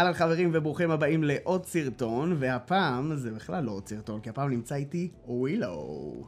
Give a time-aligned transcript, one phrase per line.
[0.00, 4.74] אהלן חברים וברוכים הבאים לעוד סרטון, והפעם זה בכלל לא עוד סרטון, כי הפעם נמצא
[4.74, 6.26] איתי ווילו.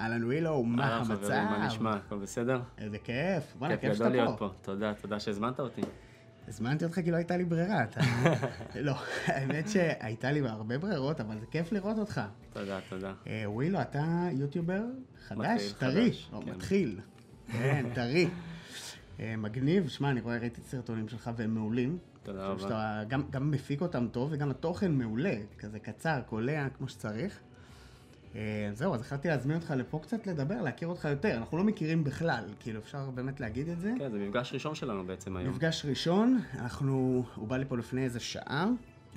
[0.00, 1.22] אהלן ווילו, מה אהלן המצב?
[1.22, 1.94] חברים, מה נשמע?
[1.94, 2.60] הכל בסדר?
[2.78, 4.48] איזה כיף, וואלה, כיף כיף גדול שאתה להיות פה.
[4.48, 4.54] פה.
[4.62, 5.80] תודה, תודה שהזמנת אותי.
[6.48, 8.00] הזמנתי אותך כי לא הייתה לי ברירה, אתה...
[8.86, 8.94] לא,
[9.26, 12.20] האמת שהייתה לי הרבה ברירות, אבל זה כיף לראות אותך.
[12.52, 13.12] תודה, תודה.
[13.26, 14.82] אה, ווילו, אתה יוטיובר
[15.28, 16.50] חדש, טרי, או כן.
[16.50, 17.00] מתחיל.
[17.52, 18.28] כן, טרי.
[19.20, 21.98] אה, מגניב, שמע, אני רואה, ראיתי את הסרטונים שלך והם מעולים.
[22.26, 22.74] תודה חושב רבה.
[22.74, 27.40] שאתה גם, גם מפיק אותם טוב וגם התוכן מעולה, כזה קצר, קולע, כמו שצריך.
[28.34, 31.36] אה, זהו, אז החלטתי להזמין אותך לפה קצת לדבר, להכיר אותך יותר.
[31.36, 33.92] אנחנו לא מכירים בכלל, כאילו, אפשר באמת להגיד את זה.
[33.98, 35.50] כן, זה מפגש ראשון שלנו בעצם היום.
[35.50, 38.68] מפגש ראשון, אנחנו, הוא בא לי פה לפני איזה שעה,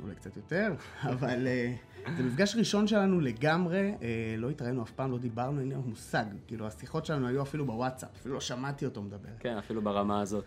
[0.01, 0.73] אולי קצת יותר,
[1.13, 1.75] אבל אה,
[2.17, 6.25] זה מפגש ראשון שלנו לגמרי, אה, לא התראינו אף פעם, לא דיברנו, אין לנו מושג.
[6.47, 9.29] כאילו, השיחות שלנו היו אפילו בוואטסאפ, אפילו לא שמעתי אותו מדבר.
[9.39, 10.45] כן, אפילו ברמה הזאת.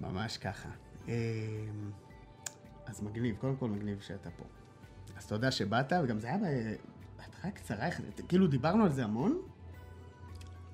[0.00, 0.68] ממש ככה.
[2.86, 4.44] אה, אז מגניב, קודם כל מגניב שאתה פה.
[5.16, 6.38] אז תודה שבאת, וגם זה היה
[7.16, 7.88] בהתחלה קצרה,
[8.28, 9.38] כאילו דיברנו על זה המון.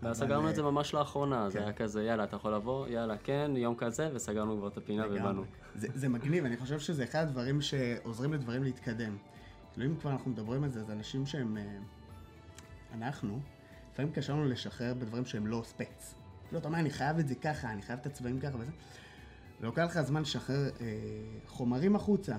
[0.03, 1.65] ואז סגרנו אה, את זה ממש לאחרונה, זה כן.
[1.65, 5.45] היה כזה, יאללה, אתה יכול לבוא, יאללה, כן, יום כזה, וסגרנו כבר את הפינה ובאנו.
[5.75, 9.17] זה, זה מגניב, אני חושב שזה אחד הדברים שעוזרים לדברים להתקדם.
[9.73, 11.57] כאילו אם כבר אנחנו מדברים על זה, זה אנשים שהם...
[11.57, 11.63] אה,
[12.95, 13.41] אנחנו,
[13.93, 16.15] לפעמים קשה לנו לשחרר בדברים שהם לא ספץ.
[16.47, 18.73] כאילו, אתה אומר, אני חייב את זה ככה, אני חייב את הצבעים ככה וזה.
[19.61, 20.87] ולוקח לך זמן לשחרר אה,
[21.47, 22.37] חומרים החוצה.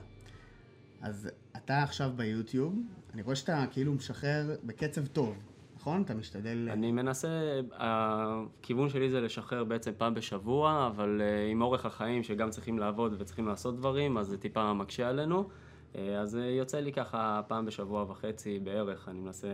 [1.01, 2.75] אז אתה עכשיו ביוטיוב,
[3.13, 5.37] אני רואה שאתה כאילו משחרר בקצב טוב,
[5.75, 6.01] נכון?
[6.01, 6.69] אתה משתדל...
[6.71, 12.49] אני מנסה, הכיוון שלי זה לשחרר בעצם פעם בשבוע, אבל אה, עם אורך החיים שגם
[12.49, 15.49] צריכים לעבוד וצריכים לעשות דברים, אז זה טיפה מקשה עלינו.
[15.95, 19.47] אה, אז אה, יוצא לי ככה פעם בשבוע וחצי בערך, אני מנסה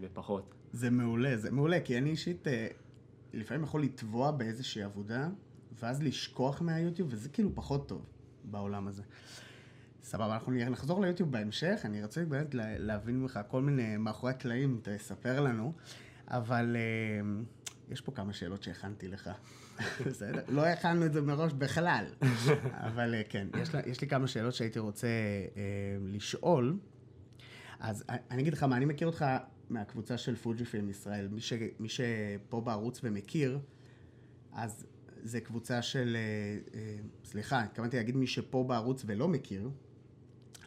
[0.00, 0.54] בפחות.
[0.72, 2.66] זה מעולה, זה מעולה, כי אני אישית אה,
[3.32, 5.28] לפעמים יכול לטבוע באיזושהי עבודה,
[5.80, 8.06] ואז לשכוח מהיוטיוב, וזה כאילו פחות טוב
[8.44, 9.02] בעולם הזה.
[10.02, 14.80] סבבה, אנחנו נחזור ליוטיוב בהמשך, אני רוצה באמת לה- להבין ממך כל מיני מאחורי הקלעים,
[14.82, 15.72] תספר לנו,
[16.28, 17.42] אבל אה,
[17.88, 19.30] יש פה כמה שאלות שהכנתי לך.
[20.06, 20.42] בסדר?
[20.48, 22.04] לא הכנו את זה מראש בכלל,
[22.88, 25.06] אבל אה, כן, יש, לה, יש לי כמה שאלות שהייתי רוצה
[25.56, 25.62] אה,
[26.06, 26.78] לשאול.
[27.80, 29.24] אז אני אגיד לך מה, אני מכיר אותך
[29.70, 31.28] מהקבוצה של פוג'י פילם ישראל.
[31.28, 33.58] מי, ש, מי שפה בערוץ ומכיר,
[34.52, 34.86] אז
[35.22, 36.16] זה קבוצה של...
[36.16, 39.70] אה, אה, סליחה, התכוונתי להגיד מי שפה בערוץ ולא מכיר,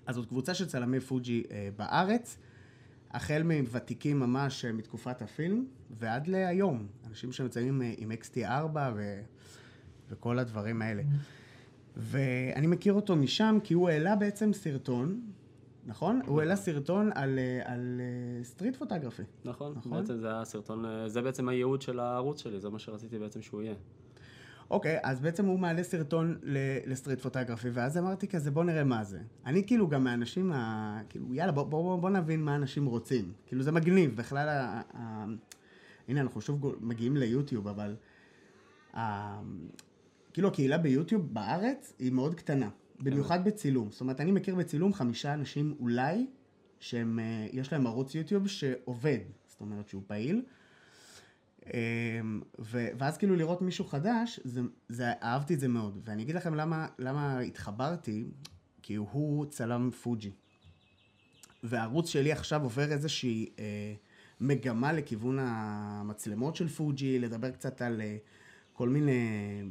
[0.06, 2.38] אז זאת קבוצה של צלמי פוג'י אה, בארץ,
[3.12, 5.66] החל מוותיקים ממש מתקופת הפילם
[6.00, 6.88] ועד להיום.
[7.08, 7.30] אנשים
[7.82, 9.22] אה, עם XT4 ו,
[10.10, 11.04] וכל הדברים האלה.
[11.98, 15.22] ואני מכיר אותו משם כי הוא העלה בעצם סרטון,
[15.86, 16.22] נכון?
[16.26, 18.02] הוא העלה סרטון על, על
[18.44, 19.24] street photography.
[19.46, 19.92] נכון, נכון.
[19.92, 23.62] בעצם זה היה סרטון, זה בעצם הייעוד של הערוץ שלי, זה מה שרציתי בעצם שהוא
[23.62, 23.76] יהיה.
[24.70, 26.38] אוקיי, אז בעצם הוא מעלה סרטון
[26.86, 29.20] ל street photography, ואז אמרתי כזה, בוא נראה מה זה.
[29.46, 31.02] אני כאילו גם מהאנשים, ה...
[31.10, 33.34] כאילו, יאללה, בוא, בוא, בוא, בוא נבין מה אנשים רוצים.
[33.46, 34.82] כאילו, זה מגניב, בכלל, ה...
[34.94, 35.26] ה...
[36.08, 37.96] הנה, אנחנו שוב מגיעים ליוטיוב, אבל...
[38.94, 39.42] ה...
[40.34, 43.92] כאילו, הקהילה ביוטיוב בארץ היא מאוד קטנה, במיוחד בצילום.
[43.92, 46.26] זאת אומרת, אני מכיר בצילום חמישה אנשים אולי,
[46.80, 50.42] שהם, אה, יש להם ערוץ יוטיוב שעובד, זאת אומרת שהוא פעיל.
[51.74, 56.00] אמ, ו- ואז כאילו לראות מישהו חדש, זה, זה, אהבתי את זה מאוד.
[56.06, 58.26] ואני אגיד לכם למה, למה התחברתי,
[58.82, 60.32] כי הוא צלם פוג'י.
[61.64, 63.94] והערוץ שלי עכשיו עובר איזושהי אה,
[64.42, 68.18] מגמה לכיוון המצלמות של פוג'י, לדבר קצת על אה,
[68.74, 69.62] כל מיני...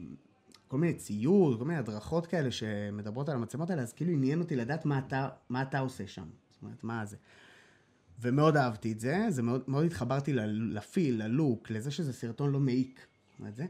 [0.68, 4.56] כל מיני ציוד, כל מיני הדרכות כאלה שמדברות על המצלמות האלה, אז כאילו עניין אותי
[4.56, 6.26] לדעת מה אתה, מה אתה עושה שם.
[6.50, 7.16] זאת אומרת, מה זה.
[8.20, 10.32] ומאוד אהבתי את זה, זה מאוד, מאוד התחברתי
[10.70, 13.06] לפיל, ללוק, לזה שזה סרטון לא מעיק.
[13.50, 13.66] זה.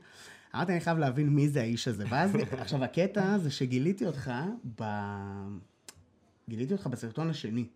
[0.55, 2.05] אמרתי, אני חייב להבין מי זה האיש הזה.
[2.09, 4.33] ואז, עכשיו, הקטע זה שגיליתי אותך
[4.81, 4.85] ב...
[6.49, 7.67] גיליתי אותך בסרטון השני.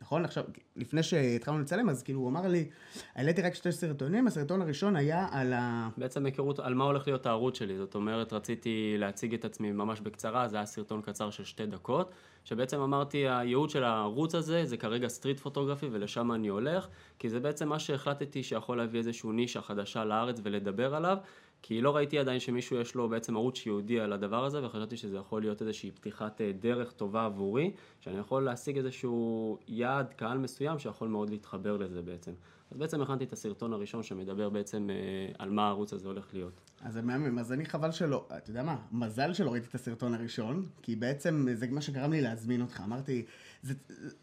[0.00, 0.24] נכון?
[0.24, 0.44] עכשיו,
[0.76, 2.68] לפני שהתחלנו לצלם, אז כאילו הוא אמר לי,
[3.14, 5.88] העליתי רק שתי סרטונים, הסרטון הראשון היה על ה...
[5.96, 10.00] בעצם היכרות על מה הולך להיות הערוץ שלי, זאת אומרת רציתי להציג את עצמי ממש
[10.00, 12.10] בקצרה, זה היה סרטון קצר של שתי דקות,
[12.44, 16.88] שבעצם אמרתי הייעוד של הערוץ הזה זה כרגע סטריט פוטוגרפי ולשם אני הולך,
[17.18, 21.18] כי זה בעצם מה שהחלטתי שיכול להביא איזשהו נישה חדשה לארץ ולדבר עליו,
[21.62, 25.16] כי לא ראיתי עדיין שמישהו יש לו בעצם ערוץ ייעודי על הדבר הזה, וחשבתי שזה
[25.16, 30.78] יכול להיות איזושהי פתיחת אה, דרך טובה עבורי, שאני יכול להשיג איזשהו יעד, קהל מסוים
[30.78, 32.32] שיכול מאוד להתחבר לזה בעצם.
[32.70, 34.96] אז בעצם הכנתי את הסרטון הראשון שמדבר בעצם אה,
[35.38, 36.60] על מה הערוץ הזה הולך להיות.
[36.80, 40.14] אז זה מהמם, אז אני חבל שלא, אתה יודע מה, מזל שלא ראיתי את הסרטון
[40.14, 42.82] הראשון, כי בעצם זה מה שגרם לי להזמין אותך.
[42.84, 43.24] אמרתי,
[43.62, 43.74] זה,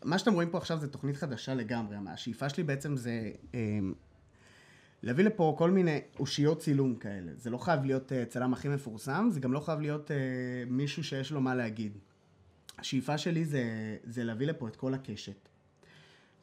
[0.05, 3.79] מה שאתם רואים פה עכשיו זה תוכנית חדשה לגמרי, השאיפה שלי בעצם זה אה,
[5.03, 7.31] להביא לפה כל מיני אושיות צילום כאלה.
[7.35, 10.17] זה לא חייב להיות אה, צלם הכי מפורסם, זה גם לא חייב להיות אה,
[10.67, 11.97] מישהו שיש לו מה להגיד.
[12.79, 13.63] השאיפה שלי זה,
[14.03, 15.49] זה להביא לפה את כל הקשת.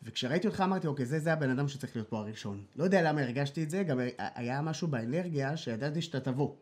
[0.02, 2.64] וכשראיתי אותך אמרתי, אוקיי, זה, זה הבן אדם שצריך להיות פה הראשון.
[2.76, 6.54] לא יודע למה הרגשתי את זה, גם היה משהו באנרגיה שידעתי שאתה תבוא.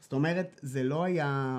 [0.00, 1.58] זאת אומרת, זה לא היה...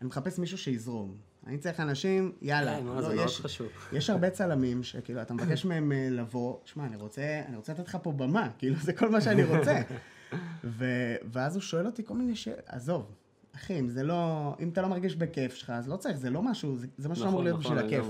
[0.00, 1.16] אני מחפש מישהו שיזרום.
[1.46, 2.76] אני צריך אנשים, יאללה.
[2.76, 3.68] כן, לא, זה יש, מאוד חשוב.
[3.92, 7.88] יש הרבה צלמים שכאילו, אתה מבקש מהם אה, לבוא, שמע, אני רוצה, אני רוצה לתת
[7.88, 9.80] לך פה במה, כאילו, זה כל מה שאני רוצה.
[10.64, 10.84] ו,
[11.32, 13.14] ואז הוא שואל אותי כל מיני שאלות, עזוב,
[13.54, 16.42] אחי, אם זה לא, אם אתה לא מרגיש בכיף שלך, אז לא צריך, זה לא
[16.42, 18.06] משהו, זה, זה מה שאמור נכון, להיות נכון, בשביל הכיף.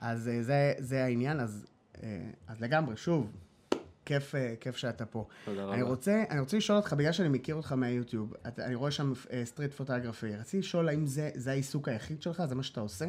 [0.00, 1.66] אז אה, זה, זה העניין, אז,
[2.02, 2.18] אה,
[2.48, 3.30] אז לגמרי, שוב,
[4.04, 5.26] כיף, אה, כיף שאתה פה.
[5.44, 5.74] תודה רבה.
[5.74, 9.12] אני רוצה, אני רוצה לשאול אותך, בגלל שאני מכיר אותך מהיוטיוב, אתה, אני רואה שם
[9.44, 13.06] street photography, רציתי לשאול האם זה, זה העיסוק היחיד שלך, זה מה שאתה עושה?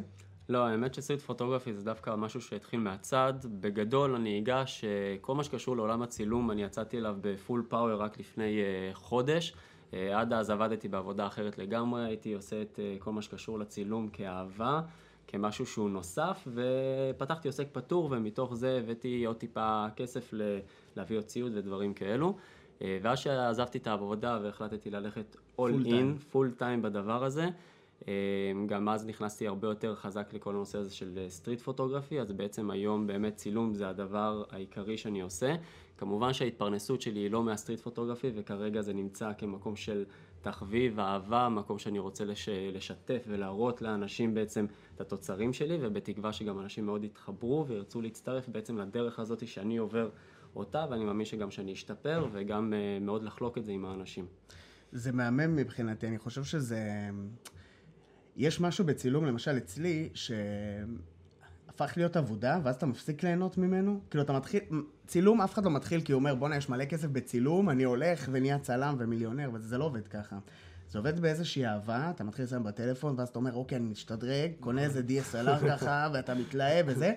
[0.49, 3.33] לא, האמת ש street photography זה דווקא משהו שהתחיל מהצד.
[3.61, 4.89] בגדול אני אגש, אה,
[5.21, 9.53] כל מה שקשור לעולם הצילום, אני יצאתי אליו בפול פאוור רק לפני אה, חודש.
[9.93, 14.07] אה, עד אז עבדתי בעבודה אחרת לגמרי, הייתי עושה את אה, כל מה שקשור לצילום
[14.07, 14.81] כאהבה,
[15.27, 20.33] כמשהו שהוא נוסף, ופתחתי עוסק פטור, ומתוך זה הבאתי עוד טיפה כסף
[20.97, 22.35] להביא עוד ציוד ודברים כאלו.
[22.81, 26.23] אה, ואז שעזבתי את העבודה והחלטתי ללכת all Full in, time.
[26.31, 27.49] פול טיים בדבר הזה.
[28.07, 28.13] אה,
[28.65, 33.07] גם אז נכנסתי הרבה יותר חזק לכל הנושא הזה של street photography, אז בעצם היום
[33.07, 35.55] באמת צילום זה הדבר העיקרי שאני עושה.
[35.97, 40.05] כמובן שההתפרנסות שלי היא לא מה street photography, וכרגע זה נמצא כמקום של
[40.41, 42.49] תחביב, אהבה, מקום שאני רוצה לש...
[42.49, 48.77] לשתף ולהראות לאנשים בעצם את התוצרים שלי, ובתקווה שגם אנשים מאוד יתחברו וירצו להצטרף בעצם
[48.77, 50.09] לדרך הזאת שאני עובר
[50.55, 54.25] אותה, ואני מאמין שגם שאני אשתפר, וגם אה, מאוד לחלוק את זה עם האנשים.
[54.91, 57.09] זה מהמם מבחינתי, אני חושב שזה...
[58.35, 63.99] יש משהו בצילום, למשל אצלי, שהפך להיות עבודה, ואז אתה מפסיק ליהנות ממנו.
[64.09, 64.61] כאילו, אתה מתחיל...
[65.07, 68.29] צילום, אף אחד לא מתחיל כי הוא אומר, בואנה, יש מלא כסף בצילום, אני הולך
[68.31, 70.37] ונהיה צלם ומיליונר, וזה לא עובד ככה.
[70.89, 74.83] זה עובד באיזושהי אהבה, אתה מתחיל לסיים בטלפון, ואז אתה אומר, אוקיי, אני משתדרג, קונה
[74.83, 77.13] איזה DSLR ככה, ואתה מתלהב וזה,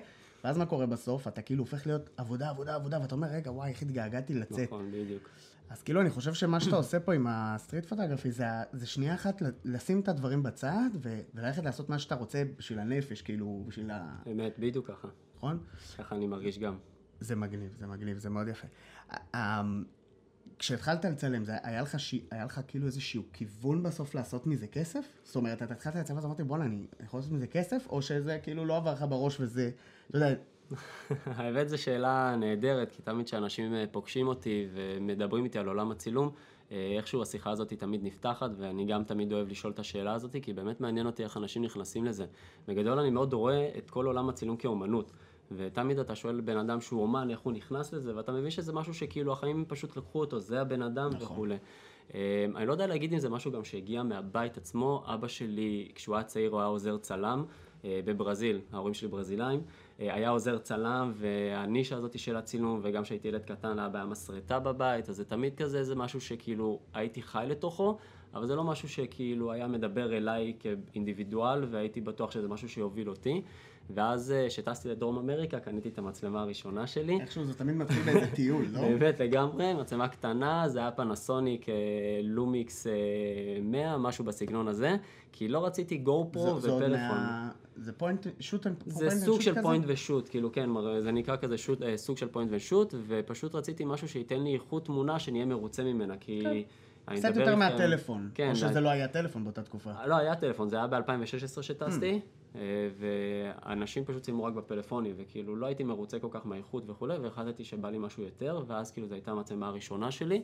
[0.46, 1.28] ואז מה קורה בסוף?
[1.28, 4.68] אתה כאילו הופך להיות עבודה, עבודה, עבודה, ואתה אומר, רגע, וואי, איך התגעגעתי לצאת.
[4.68, 5.28] נכון, בדיוק.
[5.70, 9.42] אז כאילו, אני חושב שמה שאתה עושה פה עם הסטריט פוטוגרפי, זה, זה שנייה אחת
[9.64, 14.16] לשים את הדברים בצד, ו- וללכת לעשות מה שאתה רוצה בשביל הנפש, כאילו, בשביל ה...
[14.26, 15.08] באמת, בדיוק ככה.
[15.36, 15.58] נכון?
[15.98, 16.78] ככה אני מרגיש גם.
[17.20, 18.66] זה מגניב, זה מגניב, זה מאוד יפה.
[19.36, 19.62] ה-
[20.58, 22.14] כשהתחלת לצלם, זה היה לך, ש...
[22.30, 25.06] היה לך כאילו איזשהו כיוון בסוף לעשות מזה כסף?
[25.24, 27.86] זאת אומרת, אתה התחלת לצלם, אז אמרתי, בואנה, אני יכול לעשות מזה כסף?
[27.88, 29.70] או שזה כאילו לא עבר לך בראש וזה,
[30.08, 30.34] אתה יודע,
[31.38, 36.30] האמת זו שאלה נהדרת, כי תמיד כשאנשים אה, פוגשים אותי ומדברים איתי על עולם הצילום,
[36.72, 40.52] אה, איכשהו השיחה הזאת תמיד נפתחת, ואני גם תמיד אוהב לשאול את השאלה הזאת, כי
[40.52, 42.26] באמת מעניין אותי איך אנשים נכנסים לזה.
[42.68, 45.12] בגדול אני מאוד רואה את כל עולם הצילום כאומנות.
[45.52, 48.94] ותמיד אתה שואל בן אדם שהוא אומן, איך הוא נכנס לזה, ואתה מבין שזה משהו
[48.94, 51.22] שכאילו החיים פשוט לקחו אותו, זה הבן אדם נכון.
[51.22, 51.56] וכולי.
[52.14, 56.16] אה, אני לא יודע להגיד אם זה משהו גם שהגיע מהבית עצמו, אבא שלי, כשהוא
[56.16, 57.44] היה צעיר הוא היה עוזר צלם
[57.84, 59.62] בברזיל, ההורים שלי ברזילאים,
[59.98, 65.08] היה עוזר צלם, והנישה הזאת של הצילום, וגם כשהייתי ילד קטן היה בעיה מסרטה בבית,
[65.08, 67.98] אז זה תמיד כזה, זה משהו שכאילו הייתי חי לתוכו,
[68.34, 73.42] אבל זה לא משהו שכאילו היה מדבר אליי כאינדיבידואל, והייתי בטוח שזה משהו שיוביל אותי.
[73.90, 77.20] ואז אה, כשטסתי לדרום אמריקה, קניתי את המצלמה הראשונה שלי.
[77.20, 78.80] איכשהו זה תמיד מתחיל באיזה טיול, לא?
[78.98, 81.74] באמת לגמרי, מצלמה קטנה, זה היה פנסוניק אה,
[82.22, 82.92] לומיקס אה,
[83.62, 84.96] 100, משהו בסגנון הזה,
[85.32, 86.88] כי לא רציתי GoPro ופלאפון.
[87.18, 90.70] מה- זה point, shoot and זה סוג של point ו shoot, כאילו כן,
[91.02, 94.54] זה נקרא כזה shoot, אה, סוג של point ו shoot, ופשוט רציתי משהו שייתן לי
[94.54, 96.64] איכות תמונה שאהיה מרוצה ממנה, כי...
[97.08, 98.30] אני קצת יותר מהטלפון.
[98.34, 99.90] כן, או שזה זה- לא היה טלפון באותה תקופה.
[100.06, 102.18] לא, היה טלפון, זה היה ב-2016 שטסתי, אה,
[102.98, 107.90] ואנשים פשוט צילמו רק בפלאפונים, וכאילו לא הייתי מרוצה כל כך מהאיכות וכולי, והחלטתי שבא
[107.90, 110.42] לי משהו יותר, ואז כאילו זו הייתה המצלמה הראשונה שלי,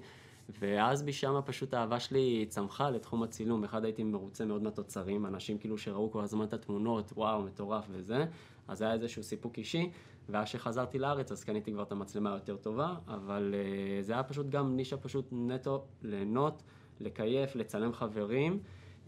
[0.60, 3.64] ואז משם פשוט האהבה שלי צמחה לתחום הצילום.
[3.64, 8.24] אחד הייתי מרוצה מאוד מהתוצרים, אנשים כאילו שראו כל הזמן את התמונות, וואו, מטורף וזה,
[8.68, 9.90] אז היה איזשהו סיפוק אישי,
[10.28, 14.48] ואז שחזרתי לארץ אז קניתי כבר את המצלמה היותר טובה, אבל אה, זה היה פשוט
[14.48, 16.62] גם נישה פשוט נטו ליהנות,
[17.00, 18.58] לקייף, לצלם חברים.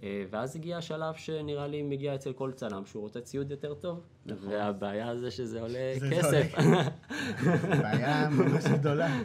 [0.03, 4.01] אה, ואז הגיע השלב שנראה לי מגיע אצל כל צלם שהוא רוצה ציוד יותר טוב,
[4.27, 6.55] והבעיה זה שזה עולה כסף.
[7.83, 9.21] בעיה ממש גדולה.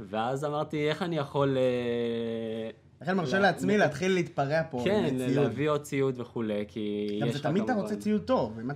[0.00, 1.56] ואז אמרתי, איך אני יכול...
[1.56, 2.70] אה,
[3.02, 5.30] לכן מרשה לה- לעצמי להתחיל להתפרע פה כן, לציוד.
[5.44, 8.58] להביא עוד ציוד וכולי, כי גם יש זה לך תמיד אתה כמובן- רוצה ציוד טוב,
[8.60, 8.70] אם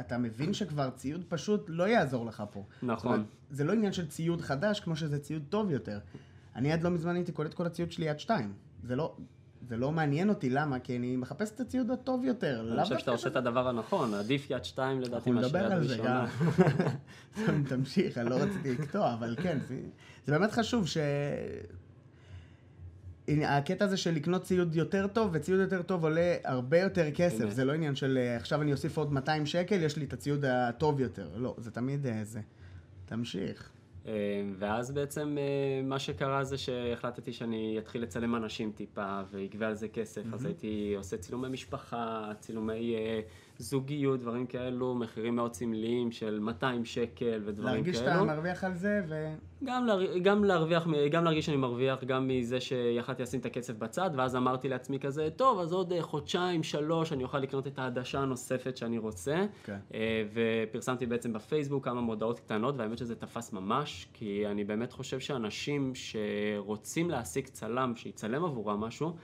[0.00, 2.62] אתה, מבין שכבר ציוד פשוט לא יעזור לך פה.
[2.82, 3.24] נכון.
[3.50, 5.98] זה לא עניין של ציוד חדש כמו שזה ציוד טוב יותר.
[6.56, 8.52] אני עד לא מזמן הייתי קולט כל הציוד שלי יד שתיים.
[8.82, 9.14] זה לא,
[9.68, 10.78] זה לא מעניין אותי, למה?
[10.78, 12.66] כי אני מחפש את הציוד הטוב יותר.
[12.72, 15.94] אני חושב שאתה עושה את הדבר הנכון, עדיף יד שתיים לדעתי מאשר יד על זה
[15.94, 16.26] ראשונה.
[17.68, 19.58] תמשיך, אני לא רציתי לקטוע, אבל כן,
[20.26, 20.98] זה, באמת חשוב ש...
[23.28, 27.50] הקטע הזה של לקנות ציוד יותר טוב, וציוד יותר טוב עולה הרבה יותר כסף.
[27.50, 30.44] זה לא עניין של אה, עכשיו אני אוסיף עוד 200 שקל, יש לי את הציוד
[30.44, 31.28] הטוב יותר.
[31.36, 32.40] לא, זה תמיד אה, זה.
[33.04, 33.70] תמשיך.
[34.06, 34.12] אה,
[34.58, 39.88] ואז בעצם אה, מה שקרה זה שהחלטתי שאני אתחיל לצלם אנשים טיפה ויגבה על זה
[39.88, 43.20] כסף, אז הייתי עושה צילומי משפחה, צילומי אה,
[43.62, 48.24] זוגיות, דברים כאלו, מחירים מאוד סמליים של 200 שקל ודברים להרגיש שאתה כאלו.
[48.24, 49.34] מרוויח על זה, ו...
[49.64, 50.18] גם, להר...
[50.18, 54.68] גם להרוויח, גם להרגיש שאני מרוויח, גם מזה שיכלתי לשים את הכסף בצד, ואז אמרתי
[54.68, 58.98] לעצמי כזה, טוב, אז עוד אה, חודשיים, שלוש, אני אוכל לקנות את העדשה הנוספת שאני
[58.98, 59.46] רוצה.
[59.64, 59.78] כן.
[59.94, 65.20] אה, ופרסמתי בעצם בפייסבוק כמה מודעות קטנות, והאמת שזה תפס ממש, כי אני באמת חושב
[65.20, 69.16] שאנשים שרוצים להשיג צלם, שיצלם עבורם משהו,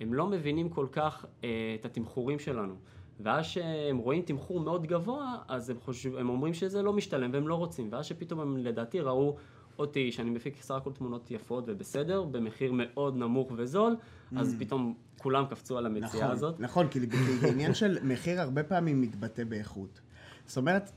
[0.00, 1.48] הם לא מבינים כל כך אה,
[1.80, 2.74] את התמחורים שלנו.
[3.20, 7.48] ואז שהם רואים תמחור מאוד גבוה, אז הם, חושב, הם אומרים שזה לא משתלם והם
[7.48, 7.88] לא רוצים.
[7.92, 9.36] ואז שפתאום הם לדעתי ראו
[9.78, 13.96] אותי, שאני מפיק סך הכל תמונות יפות ובסדר, במחיר מאוד נמוך וזול,
[14.36, 16.60] אז פתאום כולם קפצו על המציאה נכון, הזאת.
[16.60, 17.00] נכון, כי
[17.42, 20.00] בעניין של מחיר הרבה פעמים מתבטא באיכות.
[20.46, 20.90] זאת אומרת,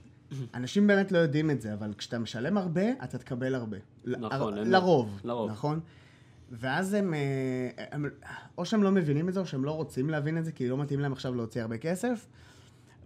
[0.53, 3.77] אנשים באמת לא יודעים את זה, אבל כשאתה משלם הרבה, אתה תקבל הרבה.
[4.05, 4.67] נכון, ל- אמת.
[4.67, 5.21] לרוב.
[5.23, 5.51] לרוב.
[5.51, 5.79] נכון?
[6.51, 7.19] ואז הם, אה,
[7.91, 8.05] הם,
[8.57, 10.77] או שהם לא מבינים את זה, או שהם לא רוצים להבין את זה, כי לא
[10.77, 12.27] מתאים להם עכשיו להוציא הרבה כסף.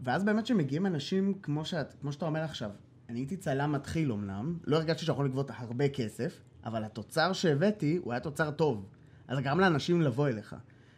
[0.03, 2.69] ואז באמת שמגיעים אנשים, כמו, שאת, כמו שאתה אומר עכשיו,
[3.09, 8.13] אני הייתי צלם מתחיל אמנם, לא הרגשתי שיכול לגבות הרבה כסף, אבל התוצר שהבאתי, הוא
[8.13, 8.85] היה תוצר טוב.
[9.27, 10.55] אז גרם לאנשים לבוא אליך.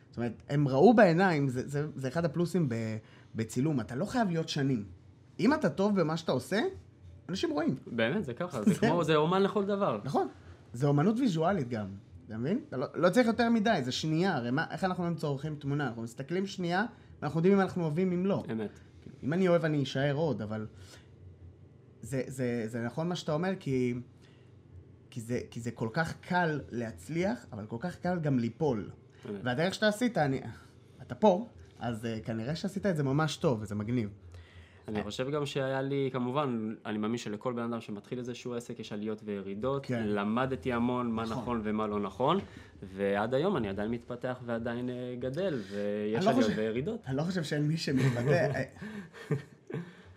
[0.09, 2.75] זאת אומרת, הם ראו בעיניים, זה, זה, זה אחד הפלוסים ב,
[3.35, 4.85] בצילום, אתה לא חייב להיות שנים.
[5.39, 6.61] אם אתה טוב במה שאתה עושה,
[7.29, 7.75] אנשים רואים.
[7.87, 9.99] באמת, זה ככה, זה זה- כמו, זה אומן לכל דבר.
[10.03, 10.27] נכון.
[10.73, 11.87] זה אומנות ויזואלית גם,
[12.33, 12.59] אתה מבין?
[12.69, 15.87] אתה לא, לא צריך יותר מדי, זה שנייה, הרי מה, איך אנחנו היום צורכים תמונה?
[15.87, 16.85] אנחנו מסתכלים שנייה,
[17.21, 18.43] ואנחנו יודעים אם אנחנו אוהבים, אם לא.
[18.51, 18.79] אמת.
[19.23, 20.67] אם אני אוהב, אני אשאר עוד, אבל...
[22.01, 23.93] זה, זה, זה נכון מה שאתה אומר, כי,
[25.09, 28.89] כי, זה, כי זה כל כך קל להצליח, אבל כל כך קל גם ליפול.
[29.43, 30.41] והדרך שאתה עשית, אני...
[31.01, 31.49] אתה פה,
[31.79, 34.09] אז uh, כנראה שעשית את זה ממש טוב, וזה מגניב.
[34.87, 38.93] אני חושב גם שהיה לי, כמובן, אני מאמין שלכל בן אדם שמתחיל איזשהו עסק יש
[38.93, 39.85] עליות וירידות.
[39.85, 40.03] כן.
[40.07, 41.37] למדתי המון מה נכון.
[41.37, 42.39] נכון ומה לא נכון,
[42.83, 46.99] ועד היום אני עדיין מתפתח ועדיין אה, גדל, ויש לא עליות חושב- וירידות.
[47.07, 48.51] אני לא חושב שאין מי שמתפתח.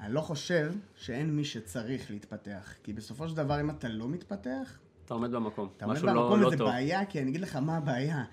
[0.01, 2.75] אני לא חושב שאין מי שצריך להתפתח.
[2.83, 5.69] כי בסופו של דבר, אם אתה לא מתפתח, אתה עומד במקום.
[5.77, 6.69] אתה עומד משהו לא- במקום לא וזה טוב.
[6.71, 8.25] בעיה, כי אני אגיד לך מה הבעיה.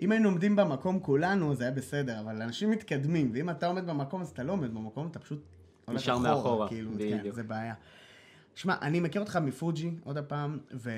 [0.00, 4.20] אם היינו עומדים במקום כולנו, זה היה בסדר, אבל אנשים מתקדמים, ואם אתה עומד במקום,
[4.20, 5.42] אז אתה לא עומד במקום, אתה פשוט
[5.88, 7.34] נשאר אחורה, מאחורה, כאילו, כן, בדיוק.
[7.34, 7.74] זה בעיה.
[8.54, 10.90] שמע, אני מכיר אותך מפוג'י, עוד הפעם, ו...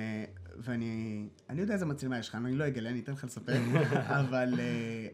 [0.57, 1.27] ואני...
[1.51, 3.53] אני יודע איזה מצלמה יש לך, אני לא אגלה, אני אתן לך לספר,
[4.21, 4.55] אבל...
[4.59, 5.09] אה,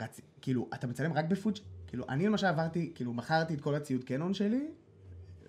[0.00, 0.20] רצ...
[0.40, 1.62] כאילו, אתה מצלם רק בפוג'י?
[1.86, 4.66] כאילו, אני למשל עברתי, כאילו, מכרתי את כל הציוד קנון שלי,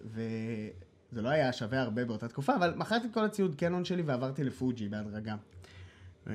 [0.01, 4.43] וזה לא היה שווה הרבה באותה תקופה, אבל מכרתי את כל הציוד קנון שלי ועברתי
[4.43, 5.35] לפוג'י בהדרגה.
[6.27, 6.33] אה,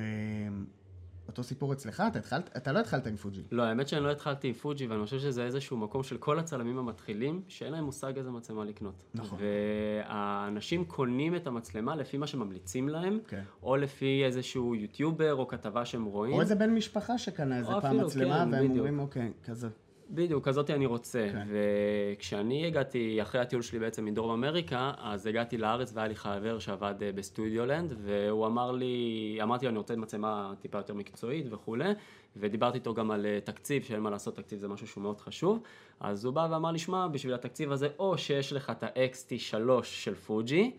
[1.31, 3.41] אותו סיפור אצלך, אתה, התחלת, אתה לא התחלת עם פוג'י.
[3.51, 6.77] לא, האמת שאני לא התחלתי עם פוג'י, ואני חושב שזה איזשהו מקום של כל הצלמים
[6.77, 9.03] המתחילים, שאין להם מושג איזה מצלמה לקנות.
[9.13, 9.39] נכון.
[9.41, 13.43] והאנשים קונים את המצלמה לפי מה שממליצים להם, כן.
[13.63, 16.33] או לפי איזשהו יוטיובר או כתבה שהם רואים.
[16.33, 18.77] או איזה בן משפחה שקנה איזה פעם אפילו, מצלמה, כן, והם בדיוק.
[18.77, 19.69] אומרים, אוקיי, כזה.
[20.13, 21.27] בדיוק, כזאתי אני רוצה.
[21.31, 21.47] כן.
[21.47, 26.93] וכשאני הגעתי, אחרי הטיול שלי בעצם מדרום אמריקה, אז הגעתי לארץ והיה לי חבר שעבד
[27.01, 31.93] אה, בסטודיולנד, והוא אמר לי, אמרתי לו, אני רוצה מצלמה טיפה יותר מקצועית וכולי,
[32.37, 35.59] ודיברתי איתו גם על אה, תקציב, שאין מה לעשות, תקציב זה משהו שהוא מאוד חשוב.
[35.99, 40.15] אז הוא בא ואמר לי, שמע, בשביל התקציב הזה, או שיש לך את ה-XT3 של
[40.15, 40.71] פוג'י,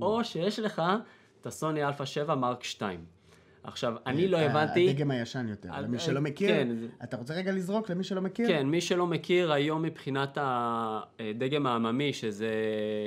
[0.00, 0.82] או שיש לך
[1.40, 3.13] את הסוני אלפא 7 Mark 2.
[3.64, 4.90] עכשיו, אני לא הבנתי...
[4.90, 6.48] הדגם הישן יותר, אה, למי אה, שלא מכיר.
[6.48, 6.68] כן,
[7.04, 8.48] אתה רוצה רגע לזרוק למי שלא מכיר?
[8.48, 12.48] כן, מי שלא מכיר, היום מבחינת הדגם העממי, שזה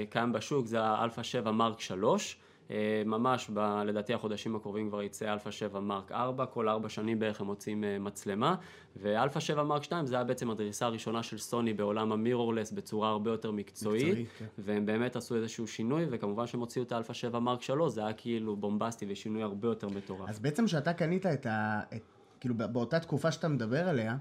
[0.09, 2.37] קיים בשוק, זה האלפא 7 Mark 3.
[2.71, 7.19] אה, ממש, ב, לדעתי החודשים הקרובים כבר יצא אלפא 7 Mark 4, כל 4 שנים
[7.19, 8.55] בערך הם מוציאים אה, מצלמה.
[8.95, 13.09] ואלפא 7 Mark 2 זה היה בעצם הדריסה הראשונה של סוני בעולם ה mirrorless בצורה
[13.09, 14.03] הרבה יותר מקצועית.
[14.07, 14.45] מקצועית, כן.
[14.57, 18.13] והם באמת עשו איזשהו שינוי, וכמובן שהם הוציאו את האלפא 7 Mark 3, זה היה
[18.13, 20.29] כאילו בומבסטי ושינוי הרבה יותר מטורף.
[20.29, 21.79] אז בעצם כשאתה קנית את ה...
[21.95, 22.01] את,
[22.39, 24.15] כאילו בא- באותה תקופה שאתה מדבר עליה,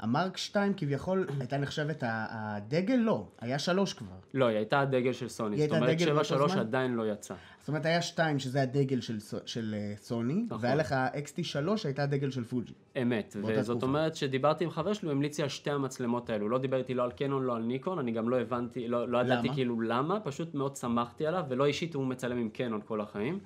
[0.00, 2.94] המרק 2 כביכול הייתה נחשבת הדגל?
[2.94, 4.16] לא, היה שלוש כבר.
[4.34, 6.60] לא, היא הייתה הדגל של סוני, זאת אומרת דגל באותו 7 3 זמן?
[6.60, 7.34] עדיין לא יצא.
[7.58, 10.58] זאת אומרת, היה 2 שזה הדגל של, של אה, סוני, נכון.
[10.60, 12.72] והיה לך XT3 שהייתה הדגל של פוג'י.
[13.02, 13.86] אמת, וזאת תקופה.
[13.86, 16.94] אומרת שדיברתי עם חבר שלי, הוא המליץ לי על שתי המצלמות האלו, לא דיבר איתי
[16.94, 19.48] לא על קנון, לא על ניקון, אני גם לא הבנתי, לא, לא ידעתי?
[19.54, 23.38] כאילו למה, פשוט מאוד שמחתי עליו, ולא אישית הוא מצלם עם קנון כל החיים,